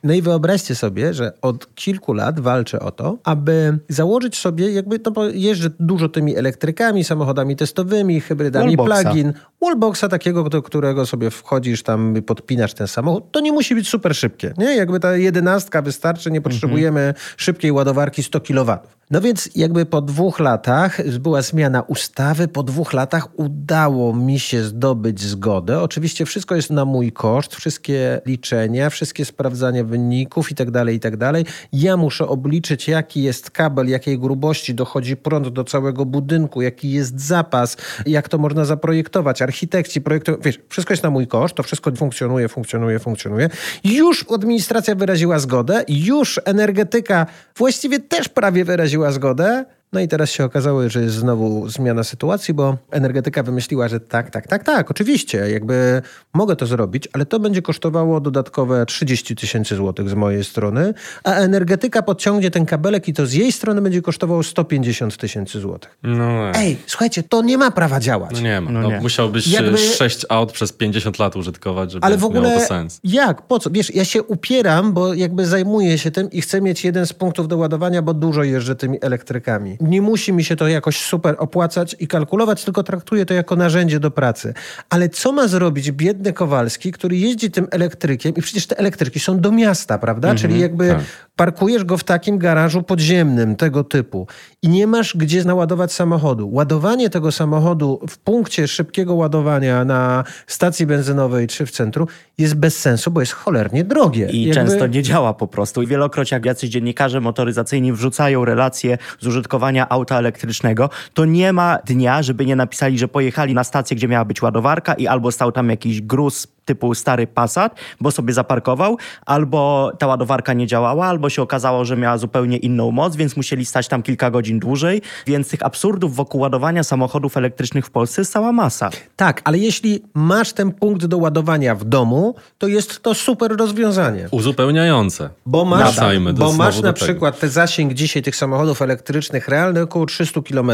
No 0.05 0.15
i 0.15 0.23
wyobraźcie 0.23 0.75
sobie, 0.75 1.15
że 1.15 1.33
od 1.43 1.75
kilku 1.75 2.13
lat 2.13 2.41
walczę 2.41 2.81
o 2.81 2.91
to, 2.91 3.19
aby 3.25 3.79
założyć 3.89 4.37
sobie, 4.37 4.73
jakby, 4.73 5.01
no 5.05 5.11
bo 5.11 5.25
jeżdżę 5.25 5.71
dużo 5.81 6.09
tymi 6.09 6.37
elektrykami, 6.37 7.05
samochodami 7.05 7.57
testowymi, 7.57 8.21
hybrydami 8.21 8.77
Wallboxa. 8.77 9.03
plug-in, 9.03 9.33
wallboxa 9.61 10.05
takiego, 10.11 10.45
do 10.62 10.66
którego 10.66 11.07
sobie 11.07 11.31
wchodzisz 11.31 11.83
tam, 11.83 12.14
podpinasz 12.27 12.75
ten 12.75 12.88
samochód, 12.88 13.31
to 13.31 13.40
nie 13.40 13.53
musi 13.53 13.75
być 13.75 13.88
super 13.88 14.16
szybkie, 14.16 14.55
nie? 14.59 14.77
Jakby 14.77 15.01
ta 15.01 15.16
jedenastka 15.16 15.83
wystarczy, 15.83 16.31
nie 16.31 16.40
potrzebujemy 16.40 17.01
mhm. 17.01 17.25
szybkiej 17.37 17.72
ładowarki 17.72 18.22
100 18.22 18.40
kW. 18.40 18.79
No 19.11 19.21
więc 19.21 19.49
jakby 19.55 19.87
po 19.87 20.03
dwóch 20.03 20.41
latach 20.41 21.19
była 21.19 21.43
zmiana 21.43 21.83
ustawy, 21.83 22.49
po 22.49 22.62
dwóch 22.62 22.93
latach 22.93 23.38
udało 23.38 24.15
mi 24.15 24.38
się 24.38 24.62
zdobyć 24.62 25.21
zgodę. 25.21 25.81
Oczywiście 25.81 26.27
wszystko 26.27 26.55
jest 26.57 26.71
na 26.71 26.85
mój 26.85 27.12
koszt, 27.12 27.57
wszystkie 27.57 28.21
liczenia, 28.27 28.91
wszystkie 28.91 29.25
sprawdzania 29.25 29.85
wyników 29.85 30.51
i 30.51 30.55
tak 30.55 30.71
dalej, 30.71 30.97
i 30.97 31.01
tak 31.01 31.17
dalej. 31.17 31.45
Ja 31.73 31.97
muszę 31.97 32.29
obliczyć, 32.29 32.88
jaki 32.88 33.23
jest 33.23 33.51
kabel, 33.51 33.88
jakiej 33.88 34.19
grubości 34.19 34.75
dochodzi 34.75 35.17
prąd 35.17 35.49
do 35.49 35.65
całego 35.65 36.05
budynku, 36.05 36.62
jaki 36.62 36.91
jest 36.91 37.21
zapas, 37.21 37.77
jak 38.07 38.29
to 38.29 38.38
można 38.38 38.65
zaprojektować. 38.65 39.43
Architekci 39.43 40.01
projektują, 40.01 40.38
wiesz, 40.43 40.61
wszystko 40.69 40.93
jest 40.93 41.03
na 41.03 41.11
mój 41.11 41.27
koszt, 41.27 41.55
to 41.55 41.62
wszystko 41.62 41.93
funkcjonuje, 41.97 42.49
funkcjonuje, 42.49 42.99
funkcjonuje. 42.99 43.51
Już 43.85 44.27
administracja 44.35 44.95
wyraziła 44.95 45.38
zgodę, 45.38 45.85
już 45.88 46.41
energetyka 46.45 47.27
właściwie 47.57 48.01
też 48.01 48.29
prawie 48.29 48.65
wyraziła 48.65 49.02
zgodę, 49.11 49.65
No 49.94 50.00
i 50.00 50.09
teraz 50.09 50.31
się 50.31 50.44
okazało, 50.44 50.88
że 50.88 51.02
jest 51.02 51.14
znowu 51.14 51.68
zmiana 51.68 52.05
sytuacji, 52.05 52.55
bo 52.55 52.76
energetyka 52.90 53.42
wymyśliła, 53.42 53.88
że 53.88 54.00
tak, 54.00 54.31
tak, 54.31 54.46
tak, 54.46 54.64
tak, 54.64 54.90
oczywiście, 54.90 55.38
jakby 55.38 56.02
mogę 56.35 56.57
to 56.57 56.66
zrobić, 56.66 57.09
ale 57.12 57.26
to 57.26 57.40
będzie 57.40 57.62
kosztowało 57.62 58.20
dodatkowe 58.20 58.87
30 58.87 59.37
tysięcy 59.37 59.76
złotych 59.76 60.09
z 60.09 60.14
mojej 60.14 60.44
strony, 60.44 60.94
a 61.24 61.35
energetyka 61.35 62.02
podciągnie 62.02 62.50
ten 62.50 62.66
kabelek 62.66 63.09
i 63.09 63.12
to 63.12 63.26
z 63.26 63.33
jej 63.33 63.52
strony 63.52 63.83
będzie 63.83 64.02
kosztowało 64.02 64.42
150 64.42 65.16
tysięcy 65.16 65.61
złotych. 65.61 65.98
No, 66.02 66.52
nie. 66.52 66.52
Ej, 66.59 66.76
słuchajcie, 66.87 67.22
to 67.22 67.42
nie 67.42 67.59
ma 67.59 67.70
prawa 67.70 68.00
działać. 68.00 68.31
no 68.35 68.40
nie 68.40 68.61
ma. 68.61 68.70
No 68.70 68.81
No 68.81 68.88
nie. 68.88 69.00
Musiałbyś 69.00 69.46
Jakby- 69.48 69.70
Jakby... 69.70 69.94
6 69.94 70.26
aut 70.28 70.52
przez 70.52 70.72
50 70.72 71.18
lat 71.18 71.37
użytkować, 71.37 71.92
żeby 71.92 72.07
Ale 72.07 72.16
w 72.16 72.24
ogóle 72.24 72.40
miało 72.48 72.61
to 72.61 72.66
sens. 72.66 73.00
jak? 73.05 73.42
Po 73.42 73.59
co? 73.59 73.70
Wiesz, 73.70 73.94
ja 73.94 74.05
się 74.05 74.22
upieram, 74.22 74.92
bo 74.92 75.14
jakby 75.14 75.46
zajmuję 75.46 75.98
się 75.98 76.11
tym 76.11 76.31
i 76.31 76.40
chcę 76.40 76.61
mieć 76.61 76.85
jeden 76.85 77.07
z 77.07 77.12
punktów 77.12 77.48
do 77.48 77.57
ładowania, 77.57 78.02
bo 78.02 78.14
dużo 78.14 78.42
jeżdżę 78.44 78.76
tymi 78.76 78.98
elektrykami. 79.00 79.76
Nie 79.83 80.03
musi 80.03 80.33
mi 80.33 80.45
się 80.45 80.57
to 80.57 80.68
jakoś 80.68 80.97
super 81.01 81.35
opłacać 81.38 81.97
i 82.01 82.07
kalkulować, 82.09 82.64
tylko 82.64 82.83
traktuję 82.83 83.27
to 83.27 83.35
jako 83.35 83.57
narzędzie 83.57 84.01
do 84.01 84.11
pracy. 84.11 84.55
Ale 84.90 85.09
co 85.09 85.33
ma 85.33 85.49
zrobić 85.49 85.92
biedny 85.92 86.33
Kowalski, 86.33 86.92
który 86.92 87.16
jeździ 87.16 87.51
tym 87.51 87.68
elektrykiem 87.71 88.35
i 88.35 88.42
przecież 88.42 88.66
te 88.66 88.79
elektryki 88.79 89.21
są 89.21 89.40
do 89.40 89.53
miasta, 89.53 89.99
prawda? 89.99 90.35
Czyli 90.35 90.61
jakby 90.61 90.88
tak. 90.88 91.01
Parkujesz 91.37 91.85
go 91.85 91.99
w 91.99 92.05
takim 92.05 92.38
garażu 92.38 92.83
podziemnym 92.83 93.57
tego 93.57 93.85
typu 93.85 94.27
i 94.62 94.68
nie 94.68 94.87
masz 94.87 95.16
gdzie 95.16 95.45
naładować 95.45 95.92
samochodu. 95.92 96.51
Ładowanie 96.53 97.11
tego 97.11 97.33
samochodu 97.33 98.01
w 98.09 98.18
punkcie 98.18 98.68
szybkiego 98.68 99.14
ładowania 99.14 99.85
na 99.85 100.25
stacji 100.47 100.87
benzynowej 100.87 101.47
czy 101.47 101.66
w 101.66 101.71
centrum 101.71 102.07
jest 102.38 102.55
bez 102.55 102.79
sensu, 102.79 103.11
bo 103.11 103.21
jest 103.21 103.33
cholernie 103.33 103.85
drogie. 103.85 104.29
I 104.31 104.45
Jakby- 104.45 104.55
często 104.55 104.87
nie 104.87 105.03
działa 105.03 105.35
po 105.35 105.49
prostu. 105.49 105.83
I 105.83 105.87
wielokroć 105.87 106.31
jak 106.31 106.45
jacyś 106.45 106.71
dziennikarze 106.71 107.21
motoryzacyjni 107.21 107.92
wrzucają 107.92 108.45
relacje 108.45 108.99
z 109.21 109.27
użytkowania 109.27 109.88
auta 109.88 110.18
elektrycznego, 110.18 110.90
to 111.14 111.25
nie 111.25 111.53
ma 111.53 111.79
dnia, 111.87 112.23
żeby 112.23 112.47
nie 112.47 112.57
napisali, 112.57 112.99
że 112.99 113.09
pojechali 113.09 113.55
na 113.55 113.64
stację, 113.64 113.97
gdzie 113.97 114.09
miała 114.09 114.25
być 114.25 114.42
ładowarka 114.42 114.95
i 114.95 115.07
albo 115.07 115.33
stał 115.33 115.53
tam 115.53 115.71
jakiś 115.71 116.01
gruz 116.01 116.47
typu 116.64 116.94
stary 116.94 117.27
Passat, 117.27 117.75
bo 118.01 118.11
sobie 118.11 118.35
zaparkował, 118.35 118.96
albo 119.27 119.92
ta 119.98 120.07
ładowarka 120.07 120.53
nie 120.53 120.66
działała, 120.66 121.07
albo 121.07 121.31
się 121.31 121.42
okazało, 121.42 121.85
że 121.85 121.96
miała 121.96 122.18
zupełnie 122.18 122.57
inną 122.57 122.90
moc, 122.90 123.16
więc 123.16 123.37
musieli 123.37 123.64
stać 123.64 123.88
tam 123.88 124.03
kilka 124.03 124.31
godzin 124.31 124.59
dłużej. 124.59 125.03
Więc 125.27 125.48
tych 125.48 125.62
absurdów 125.62 126.16
wokół 126.16 126.40
ładowania 126.40 126.85
samochodów 126.85 127.37
elektrycznych 127.37 127.87
w 127.87 127.90
Polsce 127.90 128.20
jest 128.20 128.33
cała 128.33 128.53
masa. 128.53 128.90
Tak, 129.16 129.40
ale 129.44 129.59
jeśli 129.59 130.03
masz 130.14 130.53
ten 130.53 130.72
punkt 130.72 131.07
do 131.07 131.18
ładowania 131.18 131.75
w 131.75 131.85
domu, 131.85 132.35
to 132.59 132.66
jest 132.66 133.03
to 133.03 133.14
super 133.14 133.57
rozwiązanie. 133.57 134.29
Uzupełniające. 134.31 135.31
Bo 135.46 135.64
masz, 135.64 135.96
bo 136.35 136.53
masz 136.53 136.81
na 136.81 136.92
przykład 136.92 137.38
te 137.40 137.48
zasięg 137.48 137.92
dzisiaj 137.92 138.22
tych 138.22 138.37
samochodów 138.37 138.83
elektrycznych 138.83 139.48
realny 139.48 139.81
około 139.81 140.07
300 140.07 140.40
km. 140.42 140.70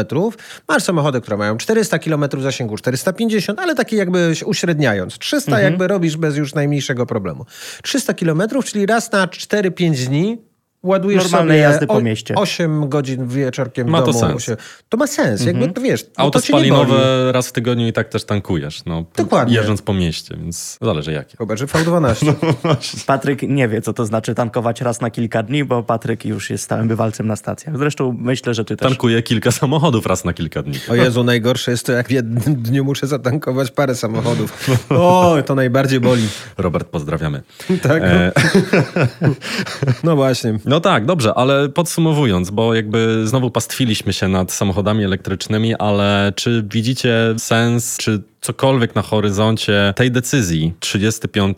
Masz 0.67 0.83
samochody, 0.83 1.21
które 1.21 1.37
mają 1.37 1.57
400 1.57 1.99
km 1.99 2.25
zasięgu, 2.39 2.77
450, 2.77 3.59
ale 3.59 3.75
takie 3.75 3.97
jakby 3.97 4.33
uśredniając. 4.45 5.17
300 5.17 5.59
Mhm. 5.59 5.78
Jakby 5.79 5.93
robisz 5.93 6.17
bez 6.17 6.37
już 6.37 6.53
najmniejszego 6.53 7.05
problemu. 7.05 7.45
300 7.83 8.13
km, 8.13 8.41
czyli 8.65 8.85
raz 8.85 9.11
na 9.11 9.27
4-5 9.27 10.07
dni 10.07 10.48
ładujesz 10.83 11.23
Normalnej 11.23 11.57
sobie 11.57 11.61
jazdy 11.61 11.87
po 11.87 11.93
o- 11.93 12.01
mieście. 12.01 12.35
8 12.35 12.89
godzin 12.89 13.27
wieczorkiem 13.27 13.89
Ma 13.89 13.99
to 14.01 14.05
domu. 14.05 14.19
sens. 14.19 14.43
Się- 14.43 14.57
To 14.89 14.97
ma 14.97 15.07
sens. 15.07 15.45
Jakby, 15.45 15.67
to 15.71 15.81
wiesz, 15.81 16.03
no 16.03 16.09
Auto 16.23 16.39
to 16.39 16.45
spalinowe 16.45 17.31
raz 17.31 17.47
w 17.47 17.51
tygodniu 17.51 17.87
i 17.87 17.93
tak 17.93 18.09
też 18.09 18.25
tankujesz. 18.25 18.85
No, 18.85 19.05
Dokładnie. 19.17 19.55
Jeżdżąc 19.55 19.81
po 19.81 19.93
mieście, 19.93 20.35
więc 20.37 20.77
zależy 20.81 21.11
jakie. 21.11 21.37
Chyba, 21.37 21.55
że 21.55 21.65
V12. 21.65 22.33
Patryk 23.07 23.41
nie 23.41 23.67
wie, 23.67 23.81
co 23.81 23.93
to 23.93 24.05
znaczy 24.05 24.35
tankować 24.35 24.81
raz 24.81 25.01
na 25.01 25.09
kilka 25.09 25.43
dni, 25.43 25.63
bo 25.65 25.83
Patryk 25.83 26.25
już 26.25 26.49
jest 26.49 26.63
stałym 26.63 26.87
bywalcem 26.87 27.27
na 27.27 27.35
stacjach. 27.35 27.77
Zresztą 27.77 28.15
myślę, 28.19 28.53
że 28.53 28.65
ty 28.65 28.75
też. 28.77 28.87
Tankuję 28.89 29.23
kilka 29.23 29.51
samochodów 29.51 30.05
raz 30.05 30.25
na 30.25 30.33
kilka 30.33 30.63
dni. 30.63 30.79
O 30.91 30.95
Jezu, 30.95 31.23
najgorsze 31.23 31.71
jest 31.71 31.85
to, 31.85 31.91
jak 31.91 32.07
w 32.07 32.11
jednym 32.11 32.55
dniu 32.55 32.85
muszę 32.85 33.07
zatankować 33.07 33.71
parę 33.71 33.95
samochodów. 33.95 34.69
O, 34.89 35.37
to 35.45 35.55
najbardziej 35.55 35.99
boli. 35.99 36.27
Robert, 36.57 36.87
pozdrawiamy. 36.87 37.41
Tak? 37.81 38.03
E, 38.03 38.31
No 40.03 40.15
właśnie. 40.15 40.59
No 40.69 40.79
tak, 40.79 41.05
dobrze, 41.05 41.33
ale 41.33 41.69
podsumowując, 41.69 42.49
bo 42.49 42.73
jakby 42.73 43.27
znowu 43.27 43.51
pastwiliśmy 43.51 44.13
się 44.13 44.27
nad 44.27 44.51
samochodami 44.51 45.03
elektrycznymi, 45.03 45.75
ale 45.75 46.33
czy 46.35 46.65
widzicie 46.71 47.35
sens, 47.37 47.97
czy 47.97 48.21
cokolwiek 48.41 48.95
na 48.95 49.01
horyzoncie 49.01 49.93
tej 49.95 50.11
decyzji 50.11 50.73
35 50.79 51.57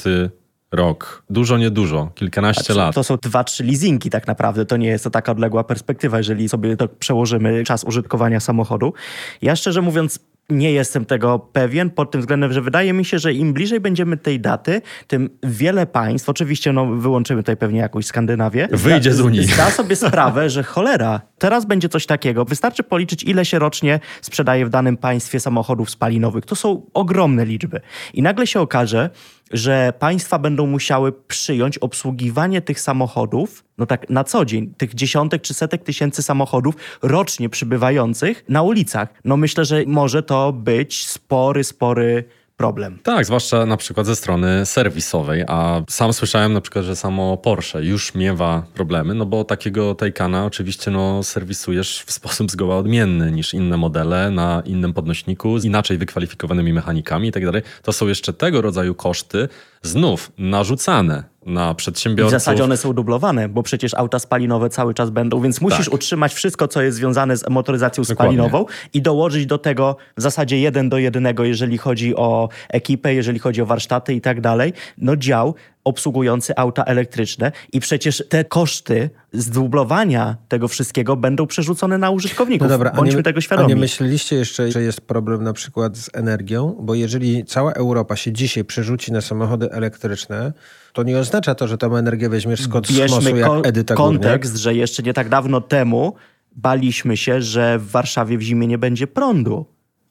rok? 0.72 1.24
Dużo, 1.30 1.58
niedużo, 1.58 2.12
kilkanaście 2.16 2.64
Znaczy, 2.64 2.78
lat. 2.80 2.96
To 2.96 3.04
są 3.04 3.18
dwa, 3.22 3.44
trzy 3.44 3.64
leasingi 3.64 4.10
tak 4.10 4.28
naprawdę. 4.28 4.66
To 4.66 4.78
nie 4.78 4.88
jest 4.88 5.04
to 5.04 5.10
taka 5.10 5.32
odległa 5.32 5.64
perspektywa, 5.64 6.18
jeżeli 6.18 6.50
sobie 6.50 6.78
to 6.78 6.88
przełożymy 6.88 7.64
czas 7.64 7.84
użytkowania 7.84 8.40
samochodu. 8.40 8.94
Ja 9.42 9.56
szczerze 9.56 9.82
mówiąc 9.82 10.20
nie 10.52 10.72
jestem 10.72 11.06
tego 11.06 11.40
pewien 11.40 11.90
pod 11.90 12.12
tym 12.12 12.22
względem, 12.22 12.54
że 12.54 12.62
wydaje 12.62 12.94
mi 12.94 13.06
się, 13.06 13.20
że 13.20 13.34
im 13.34 13.54
bliżej 13.54 13.80
będziemy 13.80 14.18
tej 14.18 14.40
daty, 14.40 14.82
tym 15.08 15.30
wiele 15.44 15.86
państw, 15.86 16.30
oczywiście 16.30 16.74
no, 16.74 16.86
wyłączymy 16.86 17.44
tutaj 17.44 17.58
pewnie 17.58 17.80
jakąś 17.80 18.06
Skandynawię, 18.06 18.68
Wyjdzie 18.72 19.14
z 19.14 19.22
Unii. 19.22 19.44
Zda 19.44 19.72
sobie 19.82 19.96
sprawę, 19.96 20.50
że 20.50 20.64
cholera, 20.64 21.22
teraz 21.38 21.66
będzie 21.66 21.90
coś 21.90 22.06
takiego. 22.06 22.46
Wystarczy 22.46 22.84
policzyć, 22.84 23.24
ile 23.24 23.46
się 23.46 23.60
rocznie 23.60 24.00
sprzedaje 24.22 24.66
w 24.66 24.70
danym 24.70 24.98
państwie 24.98 25.40
samochodów 25.40 25.90
spalinowych. 25.90 26.46
To 26.46 26.56
są 26.56 26.82
ogromne 26.94 27.46
liczby. 27.46 27.82
I 28.14 28.22
nagle 28.22 28.48
się 28.48 28.60
okaże, 28.60 29.10
że 29.54 29.94
państwa 30.00 30.40
będą 30.40 30.68
musiały 30.68 31.12
przyjąć 31.12 31.78
obsługiwanie 31.78 32.62
tych 32.62 32.80
samochodów, 32.80 33.64
no 33.78 33.86
tak 33.86 34.10
na 34.10 34.24
co 34.24 34.46
dzień, 34.46 34.74
tych 34.78 34.96
dziesiątek 34.96 35.42
czy 35.42 35.54
setek 35.54 35.84
tysięcy 35.84 36.22
samochodów 36.22 36.76
rocznie 37.02 37.50
przybywających 37.50 38.44
na 38.50 38.62
ulicach. 38.62 39.10
No 39.26 39.38
myślę, 39.38 39.66
że 39.66 39.84
może 39.88 40.24
to 40.24 40.54
być 40.54 41.08
spory, 41.08 41.64
spory 41.64 42.24
problem. 42.62 43.00
Tak, 43.04 43.26
zwłaszcza 43.26 43.66
na 43.66 43.78
przykład 43.78 44.06
ze 44.06 44.16
strony 44.16 44.66
serwisowej, 44.66 45.44
a 45.48 45.82
sam 45.90 46.14
słyszałem 46.14 46.54
na 46.54 46.62
przykład, 46.62 46.86
że 46.86 46.96
samo 46.96 47.38
Porsche 47.38 47.84
już 47.84 48.16
miewa 48.16 48.64
problemy, 48.74 49.14
no 49.14 49.26
bo 49.26 49.44
takiego 49.44 49.96
Taycana 49.96 50.46
oczywiście 50.46 50.92
no, 50.92 51.24
serwisujesz 51.24 52.04
w 52.08 52.12
sposób 52.12 52.52
zgoła 52.52 52.78
odmienny 52.78 53.32
niż 53.32 53.54
inne 53.54 53.78
modele 53.78 54.32
na 54.32 54.64
innym 54.66 54.94
podnośniku 54.94 55.60
z 55.60 55.66
inaczej 55.66 55.98
wykwalifikowanymi 55.98 56.74
mechanikami 56.74 57.28
i 57.28 57.32
tak. 57.32 57.44
To 57.84 57.94
są 57.94 58.08
jeszcze 58.08 58.34
tego 58.34 58.62
rodzaju 58.62 58.96
koszty 58.96 59.48
znów 59.82 60.32
narzucane 60.38 61.31
na 61.46 61.72
I 61.72 61.74
w 61.74 61.78
przedsiębiorców. 61.78 62.32
zasadzie 62.32 62.64
one 62.64 62.78
są 62.78 62.94
dublowane, 62.94 63.50
bo 63.50 63.64
przecież 63.64 63.94
auta 63.94 64.20
spalinowe 64.20 64.70
cały 64.70 64.94
czas 64.94 65.10
będą, 65.10 65.42
więc 65.42 65.62
musisz 65.62 65.86
Tak. 65.86 65.94
utrzymać 65.94 66.34
wszystko, 66.34 66.68
co 66.68 66.82
jest 66.82 66.98
związane 66.98 67.38
z 67.38 67.50
motoryzacją 67.50 68.04
Dokładnie. 68.04 68.16
spalinową 68.38 68.66
i 68.94 69.02
dołożyć 69.02 69.46
do 69.46 69.58
tego 69.58 69.96
w 70.18 70.22
zasadzie 70.22 70.60
jeden 70.60 70.90
do 70.90 70.98
jednego, 70.98 71.44
jeżeli 71.44 71.78
chodzi 71.78 72.16
o 72.16 72.50
ekipę, 72.70 73.14
jeżeli 73.14 73.40
chodzi 73.40 73.62
o 73.62 73.66
warsztaty 73.66 74.14
i 74.14 74.22
tak 74.22 74.42
dalej, 74.42 74.74
no 74.98 75.16
dział 75.16 75.56
obsługujący 75.84 76.54
auta 76.58 76.84
elektryczne 76.84 77.52
i 77.74 77.80
przecież 77.80 78.24
te 78.30 78.46
koszty 78.46 79.10
zdublowania 79.34 80.38
tego 80.48 80.68
wszystkiego 80.68 81.16
będą 81.16 81.48
przerzucone 81.48 81.98
na 81.98 82.10
użytkowników. 82.10 82.68
No 82.68 82.70
dobra, 82.70 82.92
a 82.94 82.96
Bądźmy 82.98 83.18
nie, 83.18 83.24
tego 83.24 83.38
a 83.38 83.42
świadomi. 83.42 83.70
nie 83.70 83.76
myśleliście 83.76 84.36
jeszcze, 84.36 84.72
że 84.72 84.82
jest 84.82 85.02
problem 85.02 85.44
na 85.44 85.54
przykład 85.54 85.98
z 85.98 86.10
energią? 86.14 86.76
Bo 86.80 86.96
jeżeli 86.96 87.46
cała 87.46 87.74
Europa 87.74 88.16
się 88.16 88.32
dzisiaj 88.32 88.64
przerzuci 88.66 89.12
na 89.12 89.22
samochody 89.22 89.72
elektryczne, 89.72 90.54
to 90.94 91.04
nie 91.04 91.18
oznacza 91.20 91.56
to, 91.56 91.68
że 91.68 91.78
tą 91.78 91.96
energię 91.98 92.30
weźmiesz 92.30 92.62
z 92.62 92.68
kosmosu 92.68 93.36
jak 93.38 93.48
ko- 93.48 93.62
Edyta 93.64 93.96
Górniak. 93.96 94.22
kontekst, 94.22 94.56
że 94.58 94.76
jeszcze 94.76 95.04
nie 95.04 95.14
tak 95.14 95.30
dawno 95.30 95.62
temu 95.62 96.14
baliśmy 96.56 97.18
się, 97.18 97.42
że 97.42 97.80
w 97.80 97.92
Warszawie 97.92 98.38
w 98.38 98.42
zimie 98.42 98.68
nie 98.68 98.78
będzie 98.78 99.08
prądu. 99.08 99.66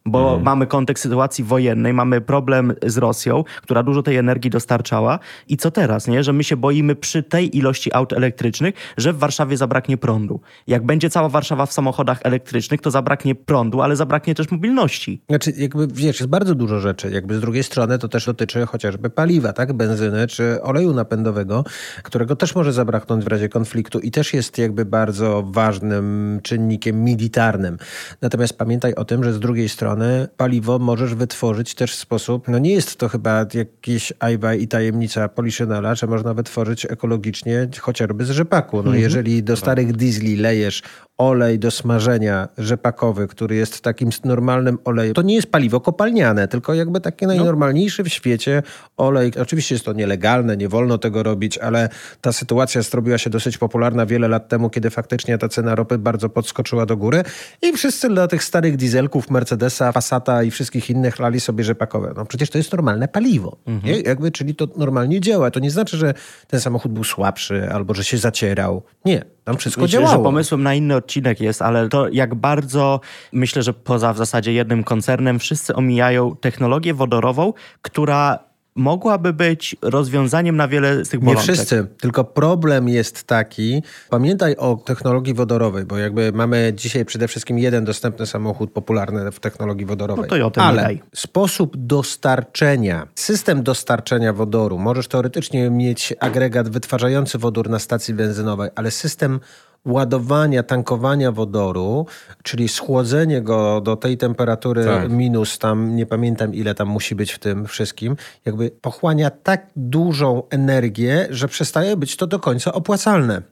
Bo 0.06 0.20
Mhm. 0.20 0.42
mamy 0.42 0.66
kontekst 0.66 1.02
sytuacji 1.02 1.44
wojennej, 1.44 1.92
mamy 1.94 2.20
problem 2.20 2.72
z 2.86 2.98
Rosją, 2.98 3.44
która 3.62 3.82
dużo 3.82 4.02
tej 4.02 4.16
energii 4.16 4.50
dostarczała. 4.50 5.18
I 5.48 5.56
co 5.56 5.70
teraz, 5.70 6.06
nie? 6.08 6.24
Że 6.24 6.32
my 6.32 6.44
się 6.44 6.56
boimy 6.56 6.94
przy 6.96 7.22
tej 7.22 7.56
ilości 7.58 7.94
aut 7.94 8.12
elektrycznych, 8.12 8.74
że 8.96 9.12
w 9.12 9.18
Warszawie 9.18 9.56
zabraknie 9.56 9.96
prądu. 9.96 10.40
Jak 10.66 10.86
będzie 10.86 11.10
cała 11.10 11.28
Warszawa 11.28 11.66
w 11.66 11.72
samochodach 11.72 12.20
elektrycznych, 12.22 12.80
to 12.80 12.90
zabraknie 12.90 13.34
prądu, 13.34 13.82
ale 13.82 13.96
zabraknie 13.96 14.34
też 14.34 14.50
mobilności. 14.50 15.22
Znaczy, 15.28 15.52
jakby 15.56 15.86
wiesz, 15.86 16.20
jest 16.20 16.30
bardzo 16.30 16.54
dużo 16.54 16.80
rzeczy. 16.80 17.10
Jakby 17.10 17.34
z 17.36 17.40
drugiej 17.40 17.62
strony 17.62 17.98
to 17.98 18.08
też 18.08 18.26
dotyczy 18.26 18.66
chociażby 18.66 19.10
paliwa, 19.10 19.52
tak? 19.52 19.72
Benzyny 19.72 20.26
czy 20.26 20.62
oleju 20.62 20.94
napędowego, 20.94 21.64
którego 22.02 22.36
też 22.36 22.54
może 22.54 22.72
zabraknąć 22.72 23.24
w 23.24 23.28
razie 23.28 23.48
konfliktu 23.48 23.98
i 24.00 24.10
też 24.10 24.34
jest 24.34 24.58
jakby 24.58 24.84
bardzo 24.84 25.42
ważnym 25.46 26.40
czynnikiem 26.42 27.04
militarnym. 27.04 27.76
Natomiast 28.22 28.58
pamiętaj 28.58 28.94
o 28.94 29.04
tym, 29.04 29.24
że 29.24 29.32
z 29.32 29.40
drugiej 29.40 29.68
strony 29.68 29.89
paliwo 30.36 30.78
możesz 30.78 31.14
wytworzyć 31.14 31.74
też 31.74 31.92
w 31.92 31.98
sposób, 31.98 32.48
no 32.48 32.58
nie 32.58 32.72
jest 32.72 32.96
to 32.96 33.08
chyba 33.08 33.46
jakieś 33.54 34.12
ajwa 34.18 34.54
i 34.54 34.68
tajemnica 34.68 35.28
Poliszynela, 35.28 35.94
że 35.94 36.06
można 36.06 36.34
wytworzyć 36.34 36.86
ekologicznie 36.86 37.68
chociażby 37.80 38.24
z 38.24 38.30
rzepaku. 38.30 38.82
No 38.82 38.94
jeżeli 38.94 39.42
do 39.42 39.56
starych 39.56 39.92
diesli 39.92 40.36
lejesz 40.36 40.82
olej 41.20 41.58
do 41.58 41.70
smażenia 41.70 42.48
rzepakowy, 42.58 43.28
który 43.28 43.56
jest 43.56 43.80
takim 43.80 44.10
normalnym 44.24 44.78
olejem. 44.84 45.14
To 45.14 45.22
nie 45.22 45.34
jest 45.34 45.52
paliwo 45.52 45.80
kopalniane, 45.80 46.48
tylko 46.48 46.74
jakby 46.74 47.00
taki 47.00 47.26
najnormalniejszy 47.26 48.04
w 48.04 48.08
świecie 48.08 48.62
olej. 48.96 49.32
Oczywiście 49.42 49.74
jest 49.74 49.84
to 49.84 49.92
nielegalne, 49.92 50.56
nie 50.56 50.68
wolno 50.68 50.98
tego 50.98 51.22
robić, 51.22 51.58
ale 51.58 51.88
ta 52.20 52.32
sytuacja 52.32 52.82
zrobiła 52.82 53.18
się 53.18 53.30
dosyć 53.30 53.58
popularna 53.58 54.06
wiele 54.06 54.28
lat 54.28 54.48
temu, 54.48 54.70
kiedy 54.70 54.90
faktycznie 54.90 55.38
ta 55.38 55.48
cena 55.48 55.74
ropy 55.74 55.98
bardzo 55.98 56.28
podskoczyła 56.28 56.86
do 56.86 56.96
góry 56.96 57.22
i 57.62 57.72
wszyscy 57.72 58.08
dla 58.08 58.28
tych 58.28 58.44
starych 58.44 58.76
dieselków, 58.76 59.30
Mercedesa, 59.30 59.92
Passata 59.92 60.42
i 60.42 60.50
wszystkich 60.50 60.90
innych 60.90 61.18
lali 61.18 61.40
sobie 61.40 61.64
rzepakowe. 61.64 62.12
No 62.16 62.24
przecież 62.24 62.50
to 62.50 62.58
jest 62.58 62.72
normalne 62.72 63.08
paliwo. 63.08 63.56
Nie? 63.84 64.00
Jakby, 64.00 64.30
czyli 64.30 64.54
to 64.54 64.68
normalnie 64.76 65.20
działa. 65.20 65.50
To 65.50 65.60
nie 65.60 65.70
znaczy, 65.70 65.96
że 65.96 66.14
ten 66.46 66.60
samochód 66.60 66.92
był 66.92 67.04
słabszy 67.04 67.68
albo 67.72 67.94
że 67.94 68.04
się 68.04 68.18
zacierał. 68.18 68.82
Nie. 69.04 69.24
Tam 69.44 69.56
wszystko 69.56 69.82
Myślę, 69.82 69.98
działało. 70.00 70.16
że 70.18 70.22
pomysłem 70.22 70.62
na 70.62 70.74
inny 70.74 70.96
odcinek 71.10 71.40
jest, 71.40 71.62
ale 71.62 71.88
to 71.88 72.08
jak 72.08 72.34
bardzo, 72.34 73.00
myślę, 73.32 73.62
że 73.62 73.72
poza 73.72 74.12
w 74.12 74.16
zasadzie 74.16 74.52
jednym 74.52 74.84
koncernem, 74.84 75.38
wszyscy 75.38 75.74
omijają 75.74 76.36
technologię 76.36 76.94
wodorową, 76.94 77.52
która 77.82 78.38
mogłaby 78.74 79.32
być 79.32 79.76
rozwiązaniem 79.82 80.56
na 80.56 80.68
wiele 80.68 81.04
z 81.04 81.08
tych 81.08 81.20
Nie 81.20 81.26
bolączek. 81.26 81.54
wszyscy, 81.54 81.86
tylko 82.00 82.24
problem 82.24 82.88
jest 82.88 83.24
taki, 83.24 83.82
pamiętaj 84.10 84.56
o 84.56 84.76
technologii 84.84 85.34
wodorowej, 85.34 85.84
bo 85.84 85.98
jakby 85.98 86.32
mamy 86.32 86.72
dzisiaj 86.76 87.04
przede 87.04 87.28
wszystkim 87.28 87.58
jeden 87.58 87.84
dostępny 87.84 88.26
samochód 88.26 88.72
popularny 88.72 89.32
w 89.32 89.40
technologii 89.40 89.86
wodorowej. 89.86 90.22
No 90.22 90.28
to 90.28 90.36
i 90.36 90.42
o 90.42 90.50
tym 90.50 90.62
Ale 90.62 90.82
daj. 90.82 91.02
sposób 91.14 91.76
dostarczenia, 91.76 93.06
system 93.14 93.62
dostarczenia 93.62 94.32
wodoru, 94.32 94.78
możesz 94.78 95.08
teoretycznie 95.08 95.70
mieć 95.70 96.14
agregat 96.20 96.68
wytwarzający 96.68 97.38
wodór 97.38 97.70
na 97.70 97.78
stacji 97.78 98.14
benzynowej, 98.14 98.70
ale 98.74 98.90
system 98.90 99.40
ładowania, 99.84 100.62
tankowania 100.62 101.32
wodoru, 101.32 102.06
czyli 102.42 102.68
schłodzenie 102.68 103.42
go 103.42 103.80
do 103.80 103.96
tej 103.96 104.18
temperatury 104.18 104.84
Tak. 104.84 105.10
minus 105.10 105.58
tam, 105.58 105.96
nie 105.96 106.06
pamiętam 106.06 106.54
ile 106.54 106.74
tam 106.74 106.88
musi 106.88 107.14
być 107.14 107.32
w 107.32 107.38
tym 107.38 107.66
wszystkim, 107.66 108.16
jakby 108.44 108.70
pochłania 108.70 109.30
tak 109.30 109.66
dużą 109.76 110.42
energię, 110.50 111.26
że 111.30 111.48
przestaje 111.48 111.96
być 111.96 112.16
to 112.16 112.26
do 112.26 112.38
końca 112.38 112.72
opłacalne. 112.72 113.42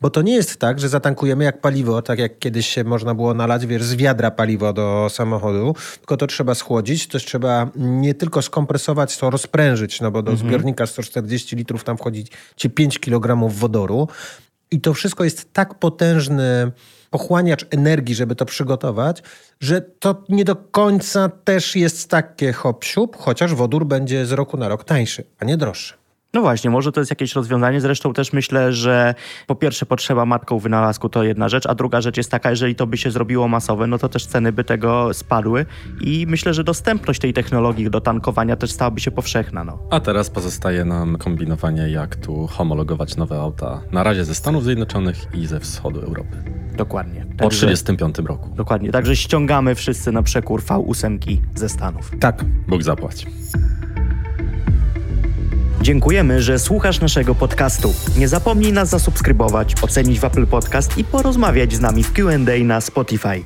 Bo 0.00 0.10
to 0.10 0.22
nie 0.22 0.34
jest 0.34 0.56
tak, 0.56 0.80
że 0.80 0.88
zatankujemy 0.88 1.44
jak 1.44 1.60
paliwo, 1.60 2.02
tak 2.02 2.18
jak 2.18 2.38
kiedyś 2.38 2.66
się 2.66 2.84
można 2.84 3.14
było 3.14 3.34
nalać, 3.34 3.66
wiesz, 3.66 3.84
z 3.84 3.94
wiadra 3.94 4.30
paliwo 4.30 4.72
do 4.72 5.08
samochodu, 5.10 5.74
tylko 5.98 6.16
to 6.16 6.26
trzeba 6.26 6.54
schłodzić, 6.54 7.06
to 7.06 7.18
trzeba 7.18 7.68
nie 7.76 8.14
tylko 8.14 8.42
skompresować, 8.42 9.16
to 9.16 9.30
rozprężyć, 9.30 10.00
no 10.00 10.10
bo 10.10 10.22
do 10.22 10.36
zbiornika 10.36 10.86
140 10.86 11.56
litrów 11.56 11.84
tam 11.84 11.96
wchodzi 11.96 12.24
ci 12.56 12.70
5 12.70 12.98
kg 12.98 13.48
wodoru. 13.48 14.08
I 14.70 14.80
to 14.80 14.94
wszystko 14.94 15.24
jest 15.24 15.52
tak 15.52 15.74
potężny 15.74 16.72
pochłaniacz 17.10 17.66
energii, 17.70 18.14
żeby 18.14 18.36
to 18.36 18.46
przygotować, 18.46 19.22
że 19.60 19.80
to 19.80 20.24
nie 20.28 20.44
do 20.44 20.56
końca 20.56 21.28
też 21.28 21.76
jest 21.76 22.10
takie 22.10 22.52
hop 22.52 22.84
chociaż 23.16 23.54
wodór 23.54 23.86
będzie 23.86 24.26
z 24.26 24.32
roku 24.32 24.56
na 24.56 24.68
rok 24.68 24.84
tańszy, 24.84 25.24
a 25.38 25.44
nie 25.44 25.56
droższy. 25.56 25.99
No 26.34 26.40
właśnie, 26.40 26.70
może 26.70 26.92
to 26.92 27.00
jest 27.00 27.10
jakieś 27.10 27.34
rozwiązanie. 27.34 27.80
Zresztą 27.80 28.12
też 28.12 28.32
myślę, 28.32 28.72
że 28.72 29.14
po 29.46 29.54
pierwsze 29.54 29.86
potrzeba 29.86 30.26
matką 30.26 30.58
wynalazku 30.58 31.08
to 31.08 31.22
jedna 31.24 31.48
rzecz, 31.48 31.66
a 31.66 31.74
druga 31.74 32.00
rzecz 32.00 32.16
jest 32.16 32.30
taka, 32.30 32.50
jeżeli 32.50 32.74
to 32.74 32.86
by 32.86 32.96
się 32.96 33.10
zrobiło 33.10 33.48
masowe, 33.48 33.86
no 33.86 33.98
to 33.98 34.08
też 34.08 34.26
ceny 34.26 34.52
by 34.52 34.64
tego 34.64 35.14
spadły 35.14 35.66
i 36.00 36.26
myślę, 36.28 36.54
że 36.54 36.64
dostępność 36.64 37.20
tej 37.20 37.32
technologii 37.32 37.90
do 37.90 38.00
tankowania 38.00 38.56
też 38.56 38.70
stałaby 38.70 39.00
się 39.00 39.10
powszechna. 39.10 39.64
No. 39.64 39.78
A 39.90 40.00
teraz 40.00 40.30
pozostaje 40.30 40.84
nam 40.84 41.16
kombinowanie, 41.18 41.88
jak 41.88 42.16
tu 42.16 42.46
homologować 42.46 43.16
nowe 43.16 43.40
auta. 43.40 43.80
Na 43.92 44.02
razie 44.02 44.24
ze 44.24 44.34
Stanów 44.34 44.64
Zjednoczonych 44.64 45.16
i 45.34 45.46
ze 45.46 45.60
wschodu 45.60 46.00
Europy. 46.00 46.36
Dokładnie. 46.76 47.26
Po 47.38 47.44
Także- 47.44 47.66
35 47.66 48.18
roku. 48.18 48.48
Dokładnie, 48.56 48.90
także 48.90 49.16
ściągamy 49.16 49.74
wszyscy 49.74 50.12
na 50.12 50.22
przekór 50.22 50.62
V8 50.62 51.38
ze 51.54 51.68
Stanów. 51.68 52.10
Tak. 52.20 52.44
Bóg 52.68 52.82
zapłać. 52.82 53.26
Dziękujemy, 55.82 56.42
że 56.42 56.58
słuchasz 56.58 57.00
naszego 57.00 57.34
podcastu. 57.34 57.94
Nie 58.16 58.28
zapomnij 58.28 58.72
nas 58.72 58.88
zasubskrybować, 58.88 59.74
ocenić 59.82 60.20
w 60.20 60.24
Apple 60.24 60.46
Podcast 60.46 60.98
i 60.98 61.04
porozmawiać 61.04 61.74
z 61.74 61.80
nami 61.80 62.04
w 62.04 62.12
Q&A 62.12 62.64
na 62.64 62.80
Spotify. 62.80 63.44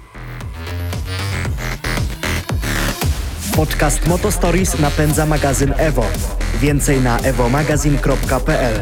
Podcast 3.56 4.06
Moto 4.06 4.32
Stories 4.32 4.78
napędza 4.78 5.26
magazyn 5.26 5.74
Evo. 5.76 6.04
Więcej 6.60 7.00
na 7.00 7.18
evomagazine.pl 7.18 8.80